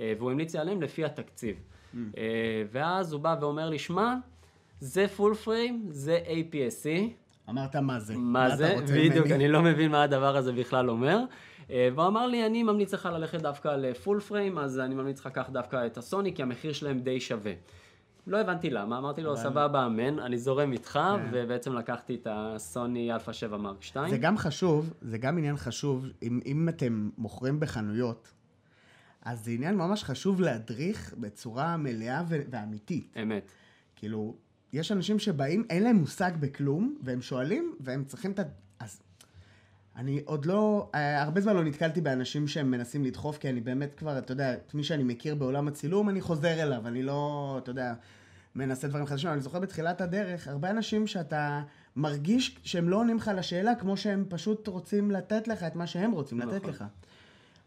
[0.00, 1.56] אה, והוא המליץ לי עליהם לפי התקציב.
[1.56, 1.96] Mm.
[2.16, 2.22] אה,
[2.72, 4.14] ואז הוא בא ואומר לי, שמע,
[4.80, 7.10] זה full frame, זה APS-C,
[7.50, 8.16] אמרת מה זה?
[8.16, 8.76] מה אתה זה?
[8.94, 9.26] בדיוק?
[9.26, 11.18] אני לא מבין מה הדבר הזה בכלל אומר.
[11.70, 15.20] אה, והוא אמר לי, אני ממליץ לך ללכת דווקא ל full frame, אז אני ממליץ
[15.20, 17.52] לך קח דווקא את הסוני, כי המחיר שלהם די שווה.
[18.26, 21.28] לא הבנתי למה, אמרתי לו, סבבה, אמן, אני זורם איתך, כן.
[21.32, 24.10] ובעצם לקחתי את הסוני אלפא 7 Mark 2.
[24.10, 28.32] זה גם חשוב, זה גם עניין חשוב, אם, אם אתם מוכרים בחנויות,
[29.22, 33.16] אז זה עניין ממש חשוב להדריך בצורה מלאה ואמיתית.
[33.22, 33.52] אמת.
[33.96, 34.34] כאילו,
[34.72, 38.42] יש אנשים שבאים, אין להם מושג בכלום, והם שואלים, והם צריכים את ה...
[38.78, 39.00] אז
[39.96, 43.94] אני עוד לא, אה, הרבה זמן לא נתקלתי באנשים שהם מנסים לדחוף, כי אני באמת
[43.94, 47.70] כבר, אתה יודע, את מי שאני מכיר בעולם הצילום, אני חוזר אליו, אני לא, אתה
[47.70, 47.94] יודע,
[48.54, 49.30] מנסה דברים חדשים.
[49.30, 51.62] אני זוכר בתחילת הדרך, הרבה אנשים שאתה
[51.96, 56.10] מרגיש שהם לא עונים לך לשאלה, כמו שהם פשוט רוצים לתת לך את מה שהם
[56.10, 56.70] רוצים לתת נכון.
[56.70, 56.84] לך.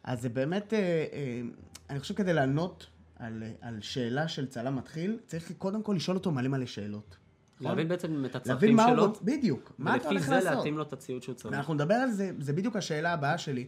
[0.04, 0.80] אז זה באמת, אה,
[1.14, 1.42] אה,
[1.90, 2.88] אני חושב כדי לענות
[3.24, 7.18] על, אה, על שאלה של צלם מתחיל, צריך קודם כל לשאול אותו מלא מלא שאלות.
[7.56, 7.68] נכון?
[7.68, 10.52] להבין בעצם את הצרכים שלו, רוצה, בדיוק, מה אתה ולפי הולך זה לעשות.
[10.52, 11.54] להתאים לו את הציוד שהוא צריך.
[11.54, 13.68] ואנחנו נדבר על זה, זה בדיוק השאלה הבאה שלי.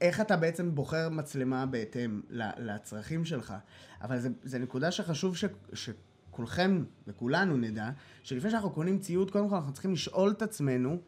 [0.00, 2.20] איך אתה בעצם בוחר מצלמה בהתאם
[2.58, 3.54] לצרכים שלך.
[4.02, 7.90] אבל זה, זה נקודה שחשוב ש, שכולכם וכולנו נדע,
[8.22, 10.98] שלפני שאנחנו קונים ציוד, קודם כל אנחנו צריכים לשאול את עצמנו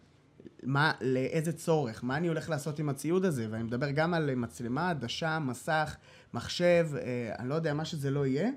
[0.62, 4.90] מה, לאיזה צורך, מה אני הולך לעשות עם הציוד הזה, ואני מדבר גם על מצלמה,
[4.90, 5.96] עדשה, מסך,
[6.34, 8.50] מחשב, אה, אני לא יודע, מה שזה לא יהיה.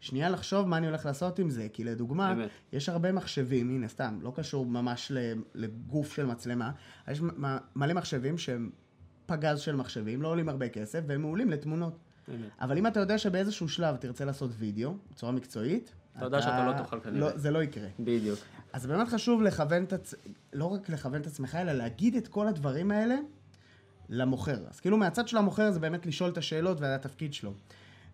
[0.00, 2.50] שנייה לחשוב מה אני הולך לעשות עם זה, כי לדוגמה, באמת.
[2.72, 5.12] יש הרבה מחשבים, הנה סתם, לא קשור ממש
[5.54, 6.70] לגוף של מצלמה,
[7.08, 7.20] יש
[7.76, 8.70] מלא מחשבים שהם
[9.26, 11.98] פגז של מחשבים, לא עולים הרבה כסף, והם מעולים לתמונות.
[12.28, 12.36] אמת.
[12.60, 16.78] אבל אם אתה יודע שבאיזשהו שלב תרצה לעשות וידאו, בצורה מקצועית, אתה יודע שאתה לא
[16.78, 17.20] תוכל כנראה.
[17.20, 17.88] לא, זה לא יקרה.
[18.00, 18.38] בדיוק.
[18.74, 20.14] אז באמת חשוב לכוון את עצ...
[20.52, 23.14] לא רק לכוון את עצמך, אלא להגיד את כל הדברים האלה
[24.08, 24.58] למוכר.
[24.70, 27.52] אז כאילו מהצד של המוכר זה באמת לשאול את השאלות וזה התפקיד שלו.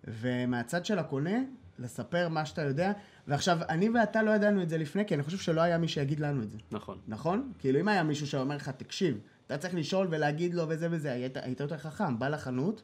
[0.04, 1.38] ומהצד של הקונה,
[1.78, 2.92] לספר מה שאתה יודע.
[3.28, 6.20] ועכשיו, אני ואתה לא ידענו את זה לפני, כי אני חושב שלא היה מי שיגיד
[6.20, 6.58] לנו את זה.
[6.70, 6.98] נכון.
[7.08, 7.52] נכון?
[7.58, 11.36] כאילו, אם היה מישהו שאומר לך, תקשיב, אתה צריך לשאול ולהגיד לו וזה וזה, היית,
[11.36, 12.82] היית יותר חכם, בא לחנות,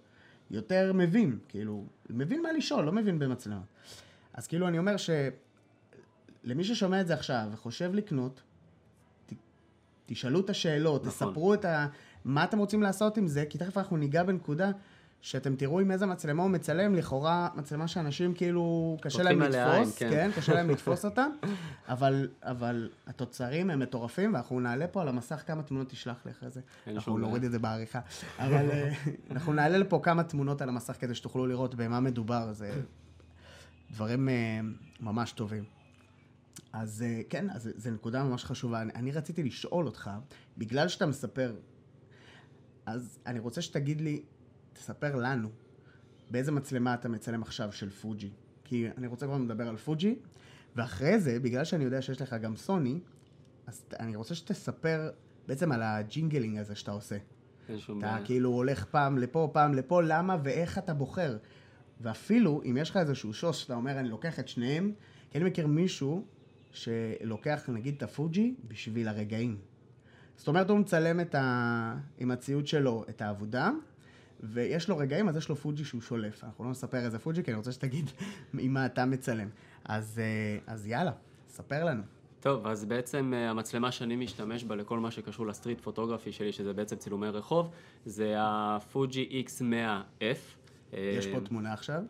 [0.50, 3.62] יותר מבין, כאילו, מבין מה לשאול, לא מבין במצלמה.
[4.34, 4.96] אז כאילו, אני אומר
[6.46, 8.42] שלמי ששומע את זה עכשיו וחושב לקנות,
[9.26, 9.32] ת,
[10.06, 11.28] תשאלו את השאלות, נכון.
[11.28, 11.86] תספרו את ה...
[12.24, 14.70] מה אתם רוצים לעשות עם זה, כי תכף אנחנו ניגע בנקודה
[15.20, 20.10] שאתם תראו עם איזה מצלמה הוא מצלם, לכאורה מצלמה שאנשים כאילו, קשה להם לתפוס, עין,
[20.10, 20.30] כן, כן.
[20.36, 21.26] קשה להם לתפוס אותה,
[21.88, 26.50] אבל, אבל התוצרים הם מטורפים, ואנחנו נעלה פה על המסך כמה תמונות תשלח לי אחרי
[26.50, 26.60] זה.
[26.86, 28.00] אנחנו נוריד את זה בעריכה.
[28.38, 28.92] אבל אה,
[29.30, 32.82] אנחנו נעלה לפה כמה תמונות על המסך כדי שתוכלו לראות במה מדובר, זה
[33.90, 34.60] דברים אה,
[35.00, 35.75] ממש טובים.
[36.72, 38.82] אז אה, כן, אז זו נקודה ממש חשובה.
[38.82, 40.10] אני, אני רציתי לשאול אותך,
[40.58, 41.56] בגלל שאתה מספר,
[42.86, 44.22] אז אני רוצה שתגיד לי,
[44.72, 45.48] תספר לנו,
[46.30, 48.30] באיזה מצלמה אתה מצלם עכשיו של פוג'י.
[48.64, 50.18] כי אני רוצה כבר לדבר על פוג'י,
[50.76, 53.00] ואחרי זה, בגלל שאני יודע שיש לך גם סוני,
[53.66, 55.10] אז אני רוצה שתספר
[55.46, 57.16] בעצם על ה juggling הזה שאתה עושה.
[57.68, 58.26] אין שום אתה בעיה.
[58.26, 61.36] כאילו הולך פעם לפה, פעם לפה, למה ואיך אתה בוחר.
[62.00, 64.92] ואפילו, אם יש לך איזשהו שוס שאתה אומר, אני לוקח את שניהם,
[65.30, 66.26] כי אני מכיר מישהו
[66.72, 69.58] שלוקח, נגיד, את הפוג'י בשביל הרגעים.
[70.36, 71.94] זאת אומרת, הוא מצלם את ה...
[72.18, 73.70] עם הציוד שלו את העבודה,
[74.40, 76.44] ויש לו רגעים, אז יש לו פוג'י שהוא שולף.
[76.44, 78.10] אנחנו לא נספר איזה פוג'י, כי אני רוצה שתגיד
[78.58, 79.48] עם מה אתה מצלם.
[79.84, 81.12] אז, אה, אז יאללה,
[81.48, 82.02] ספר לנו.
[82.40, 86.72] טוב, אז בעצם אה, המצלמה שאני משתמש בה לכל מה שקשור לסטריט פוטוגרפי שלי, שזה
[86.72, 87.70] בעצם צילומי רחוב,
[88.04, 90.38] זה הפוג'י X100F.
[90.92, 92.02] יש אה, פה תמונה עכשיו.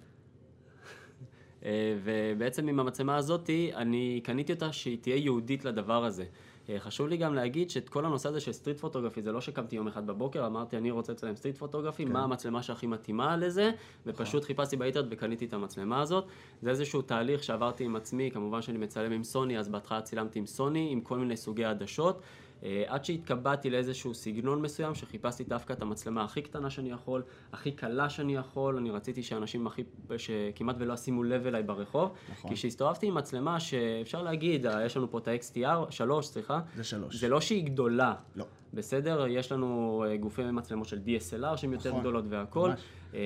[1.67, 6.25] אה, ובעצם עם המצלמה הזאתי, אני קניתי אותה שהיא תהיה ייעודית לדבר הזה.
[6.69, 9.77] אה, חשוב לי גם להגיד שאת כל הנושא הזה של street photography, זה לא שקמתי
[9.77, 12.13] יום אחד בבוקר, אמרתי אני רוצה לצלם street photography, כן.
[12.13, 13.71] מה המצלמה שהכי מתאימה לזה,
[14.07, 16.25] ופשוט חיפשתי באינטרנט וקניתי את המצלמה הזאת.
[16.63, 20.47] זה איזשהו תהליך שעברתי עם עצמי, כמובן שאני מצלם עם סוני, אז בהתחלה צילמתי עם
[20.47, 22.21] סוני, עם כל מיני סוגי עדשות.
[22.63, 27.73] אה, עד שהתקבעתי לאיזשהו סגנון מסוים, שחיפשתי דווקא את המצלמה הכי קטנה שאני יכול, הכי
[27.73, 29.85] קלה שאני יכול, אני רציתי שאנשים הכי,
[30.17, 32.13] שכמעט ולא ישימו לב אליי ברחוב.
[32.33, 32.51] נכון.
[32.51, 36.85] כי כשהסתובבתי עם מצלמה שאפשר להגיד, אה, יש לנו פה את ה-XTR, 3, סליחה, זה
[36.85, 37.17] שלוש.
[37.17, 38.15] זה לא שהיא גדולה.
[38.37, 38.45] לא.
[38.75, 42.81] בסדר, יש לנו אה, גופי מצלמות של DSLR שהן יותר נכון, גדולות והכל, ממש.
[43.15, 43.21] אה,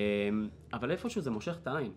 [0.73, 1.91] אבל איפשהו זה מושך את העין.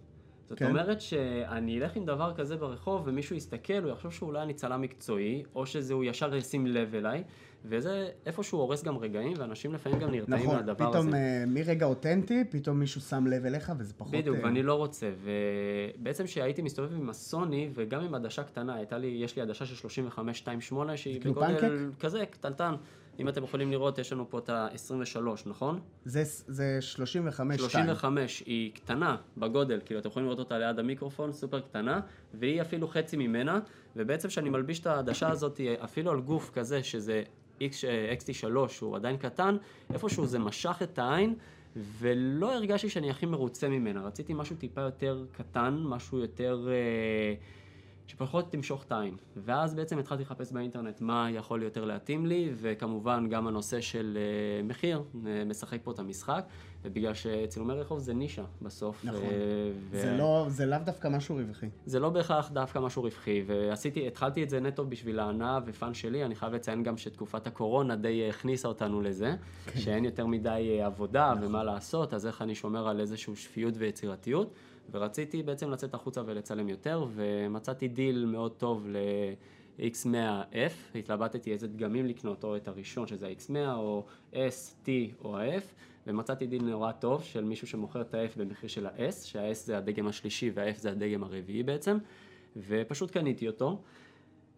[0.48, 0.66] זאת כן.
[0.66, 5.42] אומרת שאני אלך עם דבר כזה ברחוב ומישהו יסתכל, הוא יחשוב שאולי אני צלם מקצועי,
[5.54, 7.22] או שזה הוא ישר ישים לב אליי,
[7.64, 11.16] וזה איפשהו הורס גם רגעים, ואנשים לפעמים גם נרתעים נכון, מהדבר פתאום הזה.
[11.16, 14.12] אה, מרגע אותנטי, פתאום מישהו שם לב אליך וזה פחות...
[14.12, 15.10] בדיוק, אה, ואני לא רוצה.
[15.24, 19.88] ובעצם כשהייתי מסתובב עם הסוני, וגם עם עדשה קטנה, הייתה לי, יש לי עדשה של
[19.88, 22.00] 35-28, שהיא כאילו בגודל פנקק?
[22.00, 22.74] כזה, קטנטן.
[23.18, 25.80] אם אתם יכולים לראות, יש לנו פה את ה-23, נכון?
[26.04, 31.60] זה, זה 35 35 היא קטנה בגודל, כאילו אתם יכולים לראות אותה ליד המיקרופון, סופר
[31.60, 32.00] קטנה,
[32.34, 33.60] והיא אפילו חצי ממנה,
[33.96, 37.22] ובעצם כשאני מלביש את העדשה הזאת, אפילו על גוף כזה, שזה
[37.60, 38.46] XT3,
[38.80, 39.56] הוא עדיין קטן,
[39.92, 41.34] איפשהו זה משך את העין,
[41.76, 46.68] ולא הרגשתי שאני הכי מרוצה ממנה, רציתי משהו טיפה יותר קטן, משהו יותר...
[46.68, 47.34] אה,
[48.06, 49.16] שפחות תמשוך את העין.
[49.36, 54.66] ואז בעצם התחלתי לחפש באינטרנט מה יכול יותר להתאים לי, וכמובן גם הנושא של uh,
[54.68, 56.44] מחיר uh, משחק פה את המשחק,
[56.82, 59.04] ובגלל שצילומי רחוב זה נישה בסוף.
[59.04, 59.20] נכון.
[59.20, 59.24] Uh,
[59.90, 60.00] ו...
[60.00, 61.68] זה, לא, זה לאו דווקא משהו רווחי.
[61.86, 65.94] זה לא בהכרח דווקא משהו רווחי, ועשיתי, התחלתי את זה נטו בשביל ההנאה ו fun
[65.94, 69.34] שלי, אני חייב לציין גם שתקופת הקורונה די הכניסה אותנו לזה,
[69.66, 69.80] כן.
[69.80, 71.44] שאין יותר מדי עבודה נכון.
[71.44, 74.54] ומה לעשות, אז איך אני שומר על איזושהי שפיות ויצירתיות.
[74.90, 82.44] ורציתי בעצם לצאת החוצה ולצלם יותר, ומצאתי דיל מאוד טוב ל-X100F, התלבטתי איזה דגמים לקנות,
[82.44, 84.88] או את הראשון שזה ה-X100, או S, T
[85.24, 85.62] או ה-F,
[86.06, 90.06] ומצאתי דיל נורא טוב של מישהו שמוכר את ה-F במחיר של ה-S, שה-S זה הדגם
[90.06, 91.98] השלישי וה-F זה הדגם הרביעי בעצם,
[92.68, 93.82] ופשוט קניתי אותו,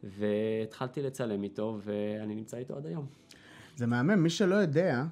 [0.04, 3.06] והתחלתי לצלם איתו, ואני נמצא איתו עד היום.
[3.76, 5.04] זה מהמם, מי שלא יודע,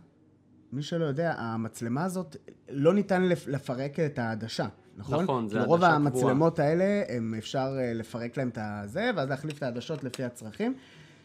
[0.72, 2.36] מי שלא יודע, המצלמה הזאת,
[2.68, 4.66] לא ניתן לפרק את העדשה.
[4.96, 5.24] נכון?
[5.24, 5.94] נכון, זה עדשה קבועה.
[5.94, 10.24] רוב המצלמות האלה, הם אפשר אה, לפרק להם את הזה, ואז להחליף את העדשות לפי
[10.24, 10.74] הצרכים.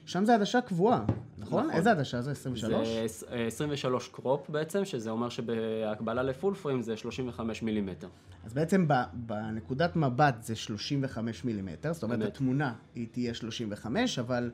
[0.06, 1.04] שם זה עדשה קבועה,
[1.38, 1.66] נכון?
[1.66, 1.72] נכון.
[1.72, 2.32] איזה עדשה זה?
[2.32, 2.88] 23?
[2.88, 3.06] זה
[3.48, 8.08] 23 אה, קרופ בעצם, שזה אומר שבהקבלה לפול פריים זה 35 מילימטר.
[8.46, 14.52] אז בעצם בנקודת מבט זה 35 מילימטר, זאת אומרת, התמונה היא תהיה 35, אבל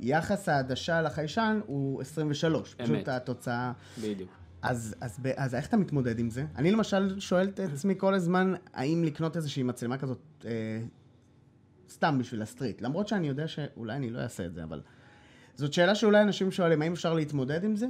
[0.00, 2.76] יחס העדשה לחיישן הוא 23.
[2.80, 2.88] אמת.
[2.88, 3.72] פשוט התוצאה...
[4.02, 4.30] בדיוק.
[4.70, 6.44] אז, אז, אז איך אתה מתמודד עם זה?
[6.56, 10.50] אני למשל שואל את עצמי כל הזמן, האם לקנות איזושהי מצלמה כזאת אה,
[11.90, 12.82] סתם בשביל ה street.
[12.82, 14.80] למרות שאני יודע שאולי אני לא אעשה את זה, אבל...
[15.54, 17.86] זאת שאלה שאולי אנשים שואלים, האם אפשר להתמודד עם זה?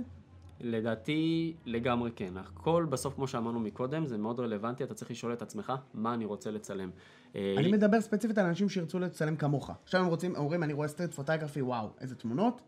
[0.60, 2.32] לדעתי לגמרי כן.
[2.36, 6.24] הכל בסוף, כמו שאמרנו מקודם, זה מאוד רלוונטי, אתה צריך לשאול את עצמך, מה אני
[6.24, 6.90] רוצה לצלם.
[7.36, 9.70] אה, אני מדבר ספציפית על אנשים שירצו לצלם כמוך.
[9.84, 12.60] עכשיו הם רוצים, אומרים, אני רואה street photography, וואו, איזה תמונות.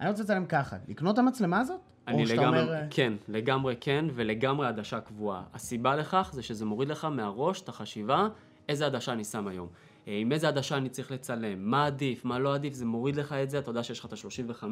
[0.00, 0.76] אני רוצה לצלם ככה.
[0.88, 1.80] לקנות את המצלמה הזאת?
[2.08, 2.72] אני לגמרי, אומר...
[2.72, 5.42] אה, כן, לגמרי כן, ולגמרי עדשה קבועה.
[5.54, 8.28] הסיבה לכך זה שזה מוריד לך מהראש את החשיבה,
[8.68, 9.68] איזה עדשה אני שם היום.
[10.08, 13.32] אה, עם איזה עדשה אני צריך לצלם, מה עדיף, מה לא עדיף, זה מוריד לך
[13.32, 14.64] את זה, אתה יודע שיש לך את ה-35,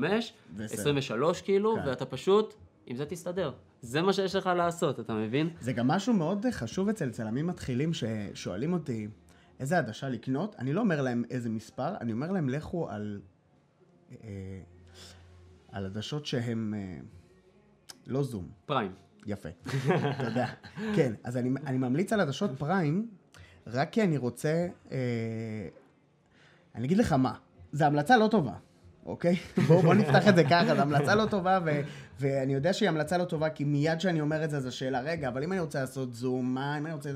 [0.60, 1.88] 23 כאילו, כן.
[1.88, 2.54] ואתה פשוט,
[2.86, 3.52] עם זה תסתדר.
[3.82, 5.50] זה מה שיש לך לעשות, אתה מבין?
[5.60, 9.08] זה גם משהו מאוד חשוב אצל צלמים מתחילים ששואלים אותי
[9.60, 13.20] איזה עדשה לקנות, אני לא אומר להם איזה מספר, אני אומר להם לכו על,
[14.10, 14.60] אה,
[15.72, 16.74] על עדשות שהן...
[16.74, 17.00] אה,
[18.10, 18.48] לא זום.
[18.66, 18.92] פריים.
[19.26, 19.48] יפה,
[20.24, 20.46] תודה.
[20.96, 23.08] כן, אז אני, אני ממליץ על עדשות פריים,
[23.66, 24.68] רק כי אני רוצה...
[24.92, 24.98] אה,
[26.74, 27.34] אני אגיד לך מה,
[27.72, 28.54] זו המלצה לא טובה,
[29.06, 29.36] אוקיי?
[29.68, 31.80] בואו בוא נפתח את זה ככה, זו המלצה לא טובה, ו,
[32.20, 35.28] ואני יודע שהיא המלצה לא טובה, כי מיד כשאני אומר את זה, זו שאלה, רגע,
[35.28, 37.10] אבל אם אני רוצה לעשות זום, מה, אם אני רוצה...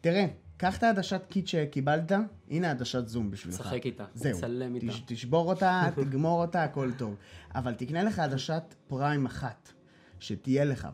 [0.00, 2.12] תראה, קח את העדשת קיט שקיבלת,
[2.50, 3.58] הנה עדשת זום בשבילך.
[3.58, 4.86] שחק איתה, זהו, צלם איתה.
[4.86, 7.16] תש, תשבור אותה, תגמור אותה, הכל טוב.
[7.54, 9.72] אבל תקנה לך עדשת פריים אחת,
[10.20, 10.88] שתהיה לך.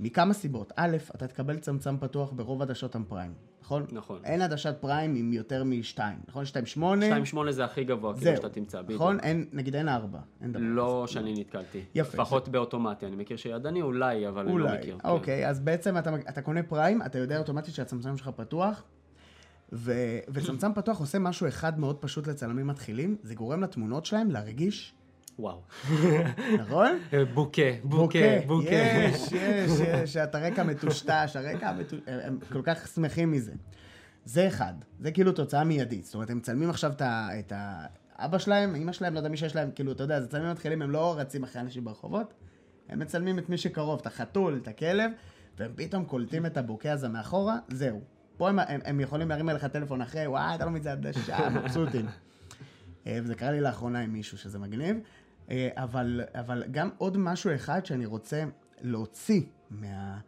[0.00, 0.72] מכמה סיבות.
[0.76, 3.86] א', אתה תקבל צמצם פתוח ברוב עדשות הפריים, נכון?
[3.92, 4.20] נכון.
[4.24, 6.44] אין עדשת פריים עם יותר משתיים, נכון?
[6.44, 7.06] שתיים שמונה.
[7.06, 9.00] שתיים שמונה זה הכי גבוה, כאילו שאתה תמצא, בדיוק.
[9.00, 9.20] נכון?
[9.20, 10.18] אין, נגיד אין ארבע.
[10.40, 11.14] אין דבר לא כזה.
[11.14, 11.84] שאני נתקלתי.
[11.94, 12.14] יפה.
[12.14, 12.50] לפחות זה...
[12.50, 14.68] באוטומטי, אני מכיר שידני אולי, אבל אולי.
[14.68, 14.98] אני לא מכיר.
[15.02, 15.08] כן.
[15.08, 15.48] אוקיי, כן.
[15.48, 18.84] אז בעצם אתה, אתה קונה פריים, אתה יודע אוטומטית שהצמצם שלך פתוח,
[19.72, 19.92] ו...
[20.28, 24.94] וצמצם פתוח עושה משהו אחד מאוד פשוט לצלמים מתחילים, זה גורם לתמונות שלהם להרגיש...
[25.40, 25.62] וואו.
[26.58, 26.98] נכון?
[27.34, 28.70] בוקה, בוקה, בוקה.
[28.70, 33.52] יש, יש, יש, את הרקע מטושטש, הרקע מטושטש, הם כל כך שמחים מזה.
[34.24, 36.04] זה אחד, זה כאילו תוצאה מיידית.
[36.04, 39.70] זאת אומרת, הם מצלמים עכשיו את האבא שלהם, אמא שלהם, לא יודע מי שיש להם,
[39.74, 42.34] כאילו, אתה יודע, זה צלמים מתחילים, הם לא רצים אחרי אנשים ברחובות,
[42.88, 45.10] הם מצלמים את מי שקרוב, את החתול, את הכלב,
[45.58, 48.00] והם פתאום קולטים את הבוקה הזה מאחורה, זהו.
[48.36, 52.06] פה הם, הם, הם יכולים להרים אליך טלפון אחרי, וואי, אתה לא עדשה, מבסוטים.
[53.06, 54.96] אה, וזה קרה לי לאחרונה עם מישהו שזה מגניב.
[55.50, 58.44] אה, אבל, אבל גם עוד משהו אחד שאני רוצה
[58.80, 60.18] להוציא מה,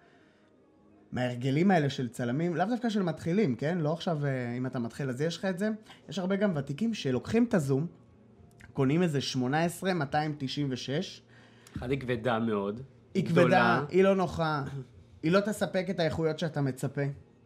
[1.13, 3.79] מההרגלים האלה של צלמים, לאו דווקא של מתחילים, כן?
[3.79, 5.69] לא עכשיו אה, אם אתה מתחיל אז יש לך את זה.
[6.09, 7.87] יש הרבה גם ותיקים שלוקחים את הזום,
[8.73, 11.23] קונים איזה 18, 296.
[11.77, 12.81] אחת היא כבדה מאוד.
[13.15, 14.65] היא כבדה, היא לא נוחה,
[15.23, 17.03] היא לא תספק את האיכויות שאתה מצפה.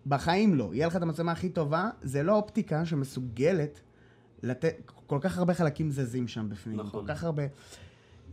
[0.07, 0.71] בחיים לא.
[0.73, 3.81] יהיה לך את המצלמה הכי טובה, זה לא אופטיקה שמסוגלת
[4.47, 6.81] לתת, כל כך הרבה חלקים זזים שם בפנים.
[6.81, 7.07] נכון.
[7.07, 7.43] כל כך הרבה...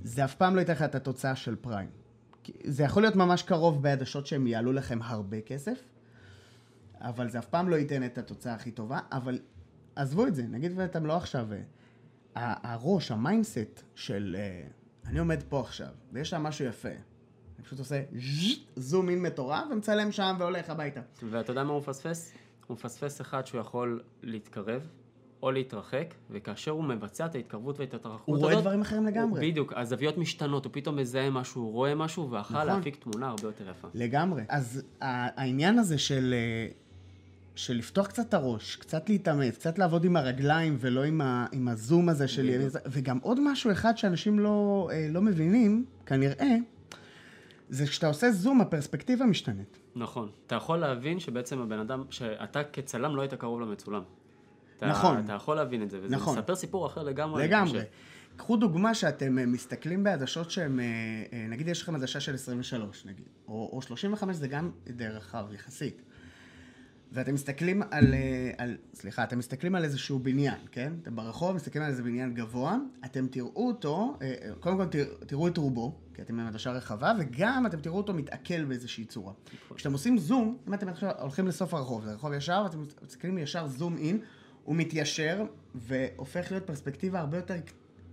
[0.04, 1.89] זה אף פעם לא ייתן לך את התוצאה של prime.
[2.63, 5.84] זה יכול להיות ממש קרוב בעדשות שהם יעלו לכם הרבה כסף,
[6.99, 9.39] אבל זה אף פעם לא ייתן את התוצאה הכי טובה, אבל
[9.95, 11.47] עזבו את זה, נגיד ואתם לא עכשיו...
[12.38, 14.36] אה, הראש, ה mindset של...
[14.39, 14.67] אה,
[15.06, 16.89] אני עומד פה עכשיו, ויש שם משהו יפה.
[16.89, 18.04] אני פשוט עושה
[18.76, 21.02] zoom in מטורף, ומצלם שם והולך הביתה.
[21.30, 22.34] ואתה יודע מה הוא מפספס?
[22.67, 24.88] הוא מפספס אחד שהוא יכול להתקרב,
[25.43, 28.51] או להתרחק, וכאשר הוא מבצע את ההתקרבות ואת ההתרחקות הוא הזאת...
[28.51, 29.51] רואה דברים אחרים לגמרי.
[29.51, 32.67] בדיוק, הזוויות משתנות, הוא פתאום מזהה משהו, הוא רואה משהו, ויכול נכון.
[32.67, 33.88] להפיק תמונה הרבה יותר יפה.
[33.93, 34.43] לגמרי.
[34.49, 36.67] אז העניין הזה של, אה,
[37.56, 41.67] של לפתוח קצת את הראש, קצת להתאמץ, קצת לעבוד עם הרגליים ולא עם, ה, עם
[41.67, 42.43] הזום הזה של...
[42.43, 42.84] בדיוק.
[42.88, 46.56] וגם עוד משהו אחד שאנשים לא, אה, לא מבינים, כנראה,
[47.69, 49.79] זה כשאתה עושה זום, הפרספקטיבה משתנית.
[49.95, 50.29] נכון.
[50.47, 54.01] אתה יכול להבין שבעצם הבן אדם, שאתה כצלם לא היית קרוב למצולם.
[54.77, 55.25] אתה, נכון.
[55.25, 56.38] אתה יכול להבין את זה, וזה נכון.
[56.38, 57.47] מספר סיפור אחר לגמרי.
[57.47, 57.81] לגמרי.
[58.36, 60.86] קחו דוגמה שאתם אה, מסתכלים בעדשות שהן, אה,
[61.33, 65.45] אה, נגיד יש לכם עדשה של 23 נגיד, או, או 35 זה גם די רחב
[65.53, 66.01] יחסית.
[67.12, 68.13] ואתם מסתכלים על,
[68.57, 70.93] על, סליחה, אתם מסתכלים על איזשהו בניין, כן?
[71.01, 74.17] אתם ברחוב מסתכלים על איזה בניין גבוה, אתם תראו אותו,
[74.59, 78.13] קודם כל תראו, תראו את רובו, כי אתם עם עדשה רחבה, וגם אתם תראו אותו
[78.13, 79.33] מתעכל באיזושהי צורה.
[79.75, 83.67] כשאתם עושים זום, אם אתם עכשיו הולכים לסוף הרחוב, זה רחוב ישר, ואתם מסתכלים ישר
[83.67, 84.19] זום אין,
[84.63, 85.45] הוא מתיישר,
[85.76, 87.56] והופך להיות פרספקטיבה הרבה יותר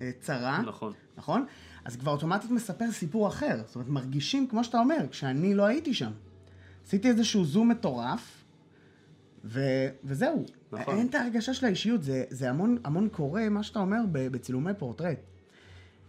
[0.03, 0.63] אה, צרה.
[0.67, 0.93] נכון.
[1.17, 1.47] נכון?
[1.85, 3.63] אז כבר אוטומטית מספר סיפור אחר.
[3.67, 6.11] זאת אומרת, מרגישים, כמו שאתה אומר, כשאני לא הייתי שם.
[6.87, 8.45] עשיתי איזשהו זום מטורף,
[9.45, 9.61] ו...
[10.05, 10.45] וזהו.
[10.73, 10.97] נכון.
[10.97, 15.19] אין את ההרגשה של האישיות, זה, זה המון, המון קורה, מה שאתה אומר, בצילומי פורטרט.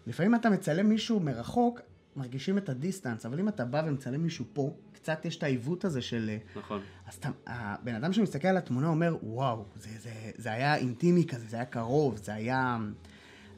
[0.07, 1.79] לפעמים אתה מצלם מישהו מרחוק,
[2.15, 6.01] מרגישים את הדיסטנס, אבל אם אתה בא ומצלם מישהו פה, קצת יש את העיוות הזה
[6.01, 6.29] של...
[6.29, 6.81] אה, נכון.
[7.07, 11.45] אז אתה, הבן אדם שמסתכל על התמונה אומר, וואו, זה, זה, זה היה אינטימי כזה,
[11.47, 12.77] זה היה קרוב, זה היה...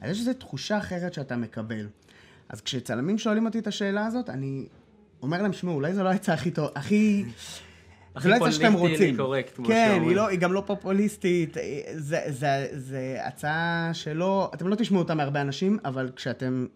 [0.00, 1.88] אז יש איזו תחושה אחרת שאתה מקבל.
[2.48, 4.66] אז כשצלמים שואלים אותי את השאלה הזאת, אני
[5.22, 7.24] אומר להם, שמעו, אולי זו לא העצה הכי טוב, הכי...
[8.14, 9.16] הכי זה לא העצה שאתם רוצים.
[9.16, 10.08] קורקט, כמו כן, שאומרים.
[10.08, 11.56] היא, לא, היא גם לא פופוליסטית,
[11.94, 16.66] זה, זה, זה הצעה שלא, אתם לא תשמעו אותה מהרבה אנשים, אבל כשאתם...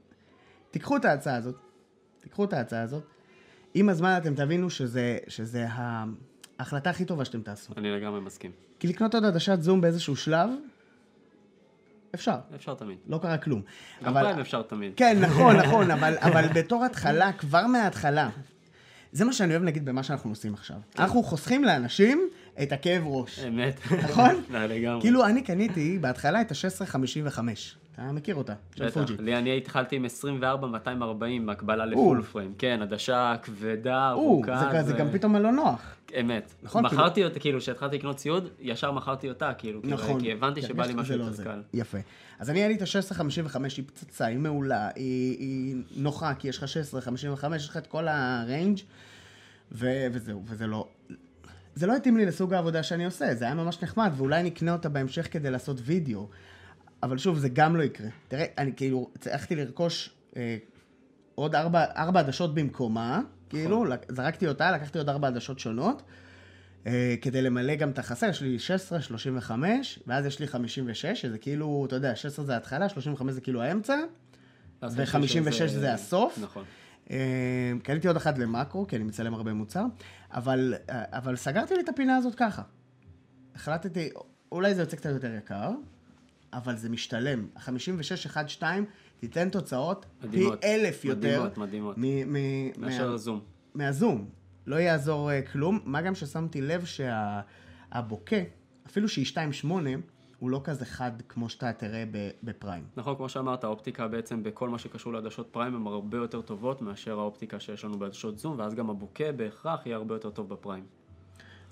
[0.71, 1.55] תיקחו את ההצעה הזאת,
[2.29, 3.03] תיקחו את ההצעה הזאת,
[3.75, 7.73] עם הזמן אתם תבינו שזה, שזה ההחלטה הכי טובה שאתם תעשו.
[7.77, 8.51] אני לגמרי מסכים.
[8.79, 10.51] כי לקנות עוד עדשת זום באיזשהו שלב,
[12.15, 12.99] אפשר, אפשר תמיד.
[13.07, 13.63] לא קרה כלום.
[14.05, 14.93] גם פריים אפשר תמיד.
[14.97, 18.31] כן, נכון, נכון, אבל, אבל בתור התחלה, כבר מההתחלה,
[19.13, 20.77] זה מה שאני אוהב נגיד במה שאנחנו עושים עכשיו.
[20.99, 22.29] אנחנו חוסכים לאנשים
[22.63, 23.39] את הכאב ראש.
[23.39, 23.81] אמת.
[24.05, 24.43] נכון?
[24.51, 25.01] לא, לגמרי.
[25.01, 27.39] כאילו, אני קניתי בהתחלה את ה-1655.
[28.05, 28.91] אתה מכיר אותה, של.
[28.91, 29.17] פוג'י.
[29.19, 31.87] לי אני התחלתי עם 24-240 הקבלה.
[31.87, 32.55] לפול פריים.
[32.59, 34.69] כן, עדשה כבדה, ארוכה.
[34.73, 35.95] זה, זה גם פתאום לא נוח.
[36.21, 36.55] אמת.
[36.63, 40.21] נכון, מכרתי אותה, כאילו, כשהתחלתי לקנות ציוד, ישר מכרתי אותה, כאילו, כאילו, נכון.
[40.21, 41.45] כי הבנתי כי שבא לי משהו לא יותר.
[41.45, 41.63] קל.
[41.75, 41.99] יפה.
[42.39, 46.63] אז אני היה לי את ה-1655, היא פצצה, היא מעולה, היא, נוחה, כי יש לך
[46.63, 48.79] 1655, יש לך את כל הריינג'
[49.73, 50.89] וזהו, וזה לא...
[51.75, 54.89] זה לא התאים לי לסוג העבודה שאני עושה, זה היה ממש נחמד, ואולי נקנה אותה
[54.89, 56.29] בהמשך כדי לעשות וידאו.
[57.03, 58.09] אבל שוב, זה גם לא יקרה.
[58.29, 60.57] תראה, אני כאילו, הצלחתי לרכוש אה,
[61.35, 66.03] עוד ארבע, ארבע עדשות במקומה, כאילו, לק- זרקתי אותה, לקחתי עוד ארבע עדשות שונות,
[66.87, 71.39] אה, כדי למלא גם את החסר, יש לי 16, 35, ואז יש לי 56, שזה
[71.39, 73.97] כאילו, אתה יודע, 16 זה ההתחלה, 35 זה כאילו האמצע,
[74.81, 75.07] אז ו-56
[75.67, 76.39] זה הסוף.
[76.43, 76.65] נכון.
[77.11, 77.17] אה,
[77.83, 79.85] קניתי עוד אחת למאקרו, כי אני מצלם הרבה מוצר,
[80.33, 82.63] אבל, אה, אבל סגרתי לי את הפינה הזאת ככה.
[83.55, 84.09] החלטתי,
[84.53, 85.71] אולי זה יוצא קצת יותר יקר,
[86.53, 87.47] אבל זה משתלם.
[87.57, 87.71] ה-56,
[88.27, 88.85] 1, 2,
[89.21, 90.65] תיתן תוצאות פי מדהימות.
[90.65, 91.19] אלף יותר.
[91.19, 91.97] מדהימות, מדהימות.
[92.79, 93.41] מאשר מה- זום.
[93.75, 94.29] מהזום.
[94.67, 95.79] לא יעזור אה, כלום.
[95.85, 98.37] מה גם ששמתי לב שהבוקה,
[98.87, 99.67] אפילו שהיא 2.8,
[100.39, 102.05] הוא לא כזה חד כמו שאתה תראה
[102.43, 102.85] בפריים.
[102.97, 107.19] נכון, כמו שאמרת, האופטיקה בעצם בכל מה שקשור לעדשות פריים הן הרבה יותר טובות מאשר
[107.19, 110.85] האופטיקה שיש לנו בעדשות זום, ואז גם הבוקה בהכרח יהיה הרבה יותר טוב בפריים.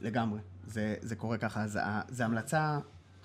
[0.00, 0.40] לגמרי.
[0.66, 1.66] זה, זה קורה ככה.
[2.08, 2.78] זו המלצה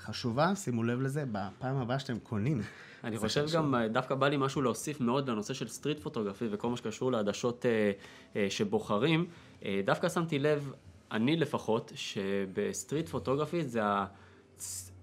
[0.06, 2.62] חשובה, שימו לב לזה, בפעם הבאה שאתם קונים.
[3.04, 3.58] אני חושב חשוב.
[3.58, 7.12] גם, אה, דווקא בא לי משהו להוסיף מאוד לנושא של סטריט פוטוגרפי וכל מה שקשור
[7.12, 7.92] לעדשות אה,
[8.36, 9.26] אה, שבוחרים.
[9.66, 10.74] אה, דווקא שמתי לב,
[11.12, 13.82] אני לפחות, שב street photography זה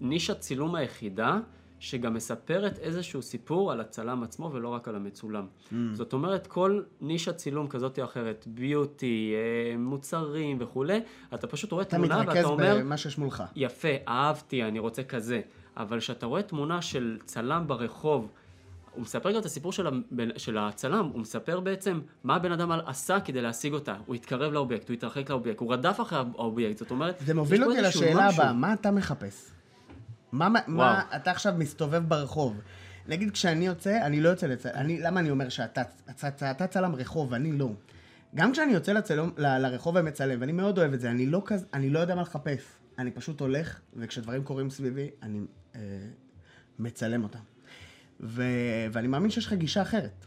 [0.01, 1.39] הנישת צילום היחידה
[1.81, 5.47] שגם מספרת איזשהו סיפור על הצלם עצמו ולא רק על המצולם.
[5.47, 5.75] Mm.
[5.93, 11.01] זאת אומרת, כל נישת צילום כזאת או אחרת, beauty, אה, מוצרים וכולי,
[11.35, 13.43] אתה פשוט רואה אתה תמונה מתרכז ואתה אומר, במה שיש מולך.
[13.57, 15.41] יפה, אהבתי, אני רוצה כזה.
[15.77, 18.29] אבל כשאתה רואה תמונה של צלם ברחוב,
[18.95, 22.73] הוא מספר גם את הסיפור של, הבן, של הצלם, הוא מספר בעצם מה הבן אדם
[22.87, 23.95] עשה כדי להשיג אותה.
[24.07, 27.19] הוא התקרב לאובייקט, הוא התרחק לאובייקט, הוא רדף אחרי האובייקט, זאת אומרת...
[27.27, 28.29] זה מוביל אותי לשאלה.
[28.29, 29.58] הבאה, מה אתה מחפש?
[30.33, 31.03] מה, מה.
[31.17, 32.61] אתה עכשיו מסתובב ברחוב?
[33.09, 36.95] נגיד כשאני יוצא, אני לא יוצא לצלם, אני, למה אני אומר שאתה אתה, אתה צלם
[36.95, 37.71] רחוב ואני לא?
[38.35, 41.67] גם כשאני יוצא לצלום, ל, לרחוב ומצלם, ואני מאוד אוהב את זה, אני לא, כזה,
[41.75, 42.63] אני לא יודע מה לחפש.
[42.99, 45.41] אני פשוט הולך, וכשדברים קורים סביבי, אני
[45.75, 45.81] אה,
[46.79, 47.39] מצלם אותם.
[48.21, 48.43] ו,
[48.93, 50.27] ואני מאמין שיש לך גישה אחרת.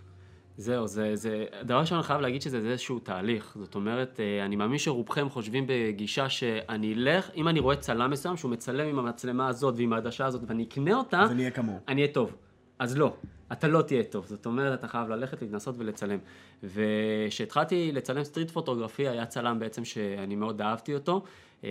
[0.58, 4.56] זהו, זה, זה, דבר ראשון אני חייב להגיד שזה איזשהו תהליך, זאת אומרת, אה, אני
[4.56, 9.48] מאמין שרובכם חושבים בגישה שאני אלך, אם אני רואה צלם מסוים שהוא מצלם עם המצלמה
[9.48, 11.80] הזאת ועם העדשה הזאת ואני אקנה אותה, אז אני אהיה כמוהו.
[11.88, 12.36] אני אהיה טוב.
[12.80, 13.14] אז לא,
[13.52, 16.20] אתה לא תהיה טוב, זאת אומרת, אתה חייב ללכת, להתנסות ולצלם.
[16.64, 21.24] וכשהתחלתי לצלם street photography, היה צלם בעצם שאני מאוד אהבתי אותו.
[21.64, 21.70] אה,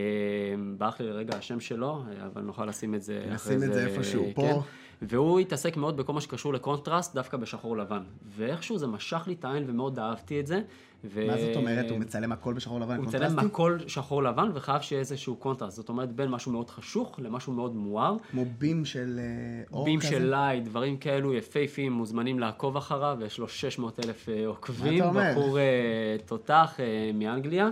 [0.79, 3.67] ברח לי לרגע השם שלו, אה, אבל נוכל לשים את זה אחרי נשים זה.
[3.67, 4.33] את זה איפשהו, כן.
[4.35, 4.63] פה.
[5.03, 8.03] והוא התעסק מאוד בכל מה שקשור לקונטרסט, דווקא בשחור לבן.
[8.37, 10.63] ואיכשהו זה משך לי את העין ומאוד אהבתי את זה.
[11.05, 11.27] ו...
[11.27, 11.91] מה זאת אומרת?
[11.91, 13.05] הוא מצלם הכל בשחור לבן הוא?
[13.05, 15.77] מצלם הכל שחור לבן וחייב שיהיה איזשהו קונטרסט.
[15.77, 18.17] זאת אומרת, בין משהו מאוד חשוך למשהו מאוד מואר.
[18.31, 20.09] כמו beam של אה, אור beam כזה?
[20.09, 24.99] של light, דברים כאלו יפהפיים, מוזמנים לעקוב אחריו, יש לו 600 אלף אה, עוקבים, מה
[24.99, 25.31] אתה אומר?
[25.33, 26.79] בחור אה, תותח
[27.15, 27.69] מאנגליה,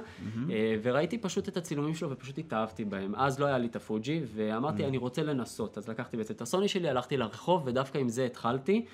[0.50, 3.14] אה, וראיתי פשוט את הצילומים שלו ופשוט התאהבתי בהם.
[3.14, 5.78] אז לא היה לי את הפוג'י, ואמרתי, אני רוצה לנסות.
[5.78, 8.84] אז לקחתי בעצם את הסוני שלי, הלכתי לרחוב, ודווקא עם זה התחלתי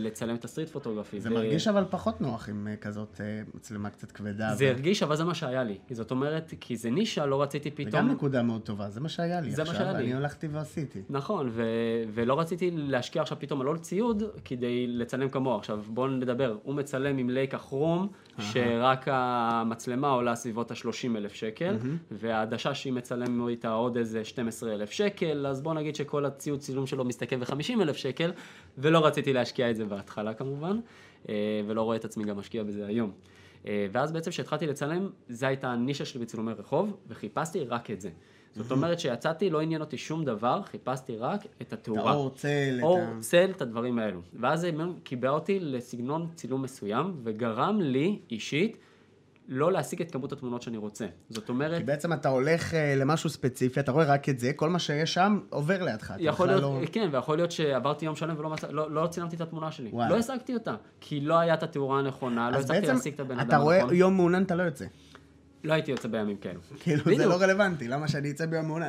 [0.00, 1.20] לצלם את ה street photography.
[1.20, 4.54] זה ו- מרגיש אבל פחות נוח עם אה, כזאת אה, מצלמה קצת כבדה.
[4.54, 5.78] זה ו- הרגיש, אבל זה מה שהיה לי.
[5.90, 7.90] זאת אומרת, כי זה נישה, לא רציתי זה פתאום...
[7.90, 10.04] גם נקודה מאוד טובה, זה מה שהיה לי זה מה עכשיו, שהיה לי.
[10.04, 11.02] אני הלכתי ועשיתי.
[11.10, 11.64] נכון, ו-
[12.14, 15.58] ולא רציתי להשקיע עכשיו פתאום על עוד ציוד כדי לצלם כמוהו.
[15.58, 21.76] עכשיו בואו נדבר, הוא מצלם עם לייקה כרום, שרק המצלמה עולה סביבות ה-30 אלף שקל,
[22.10, 26.86] והעדשה שהיא מצלם איתה עוד איזה 12 אלף שקל, אז בואו נגיד שכל הציוד צילום
[26.86, 28.30] שלו מסתכם ב-50 אלף שקל,
[28.78, 30.78] ולא רציתי להשקיע את זה בהתחלה כמובן,
[31.28, 31.34] אה,
[31.66, 33.10] ולא רואה את עצמי גם משקיע בזה היום.
[33.66, 38.10] אה, ואז בעצם כשהתחלתי לצלם, זו הייתה הנישה שלי בצילומי רחוב, וחיפשתי רק את זה.
[38.54, 42.10] זאת אומרת שיצאתי, לא עניין אותי שום דבר, חיפשתי רק את את התאורה.
[42.10, 43.00] האור, צל, את אור.
[43.20, 44.20] צל, את הדברים האלו.
[44.34, 44.70] ואז זה
[45.02, 48.76] קיבע אותי לסגנון צילום מסוים, וגרם לי, אישית,
[49.48, 51.06] לא להשיג את כמות התמונות שאני רוצה.
[51.30, 54.70] זאת אומרת, כי בעצם אתה הולך אה, למשהו ספציפי, אתה רואה רק את זה, כל
[54.70, 56.14] מה שיש שם עובר לידך.
[56.18, 59.72] יכול להיות, לא- כן, ויכול להיות שעברתי יום שלם ולא לא, לא צילמתי את התמונה
[59.72, 59.90] שלי.
[59.92, 60.10] וואלה.
[60.10, 63.20] לא השגתי אותה, כי לא הייתה את התאורה הנכונה, לא אז הצלחתי בעצם, להשיג את
[63.20, 63.94] הבן אדם אתה רואה הנכון.
[63.94, 64.84] יום מעונן, אתה לא יוצא.
[65.64, 66.60] לא הייתי יוצא בימים כאלו.
[66.80, 67.26] כאילו, זה.
[67.26, 68.86] לא רלוונטי, למה שאני אצא ביום מעונן,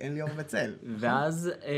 [0.00, 0.74] אין לי- אור וצל.
[0.96, 1.72] ואז אה,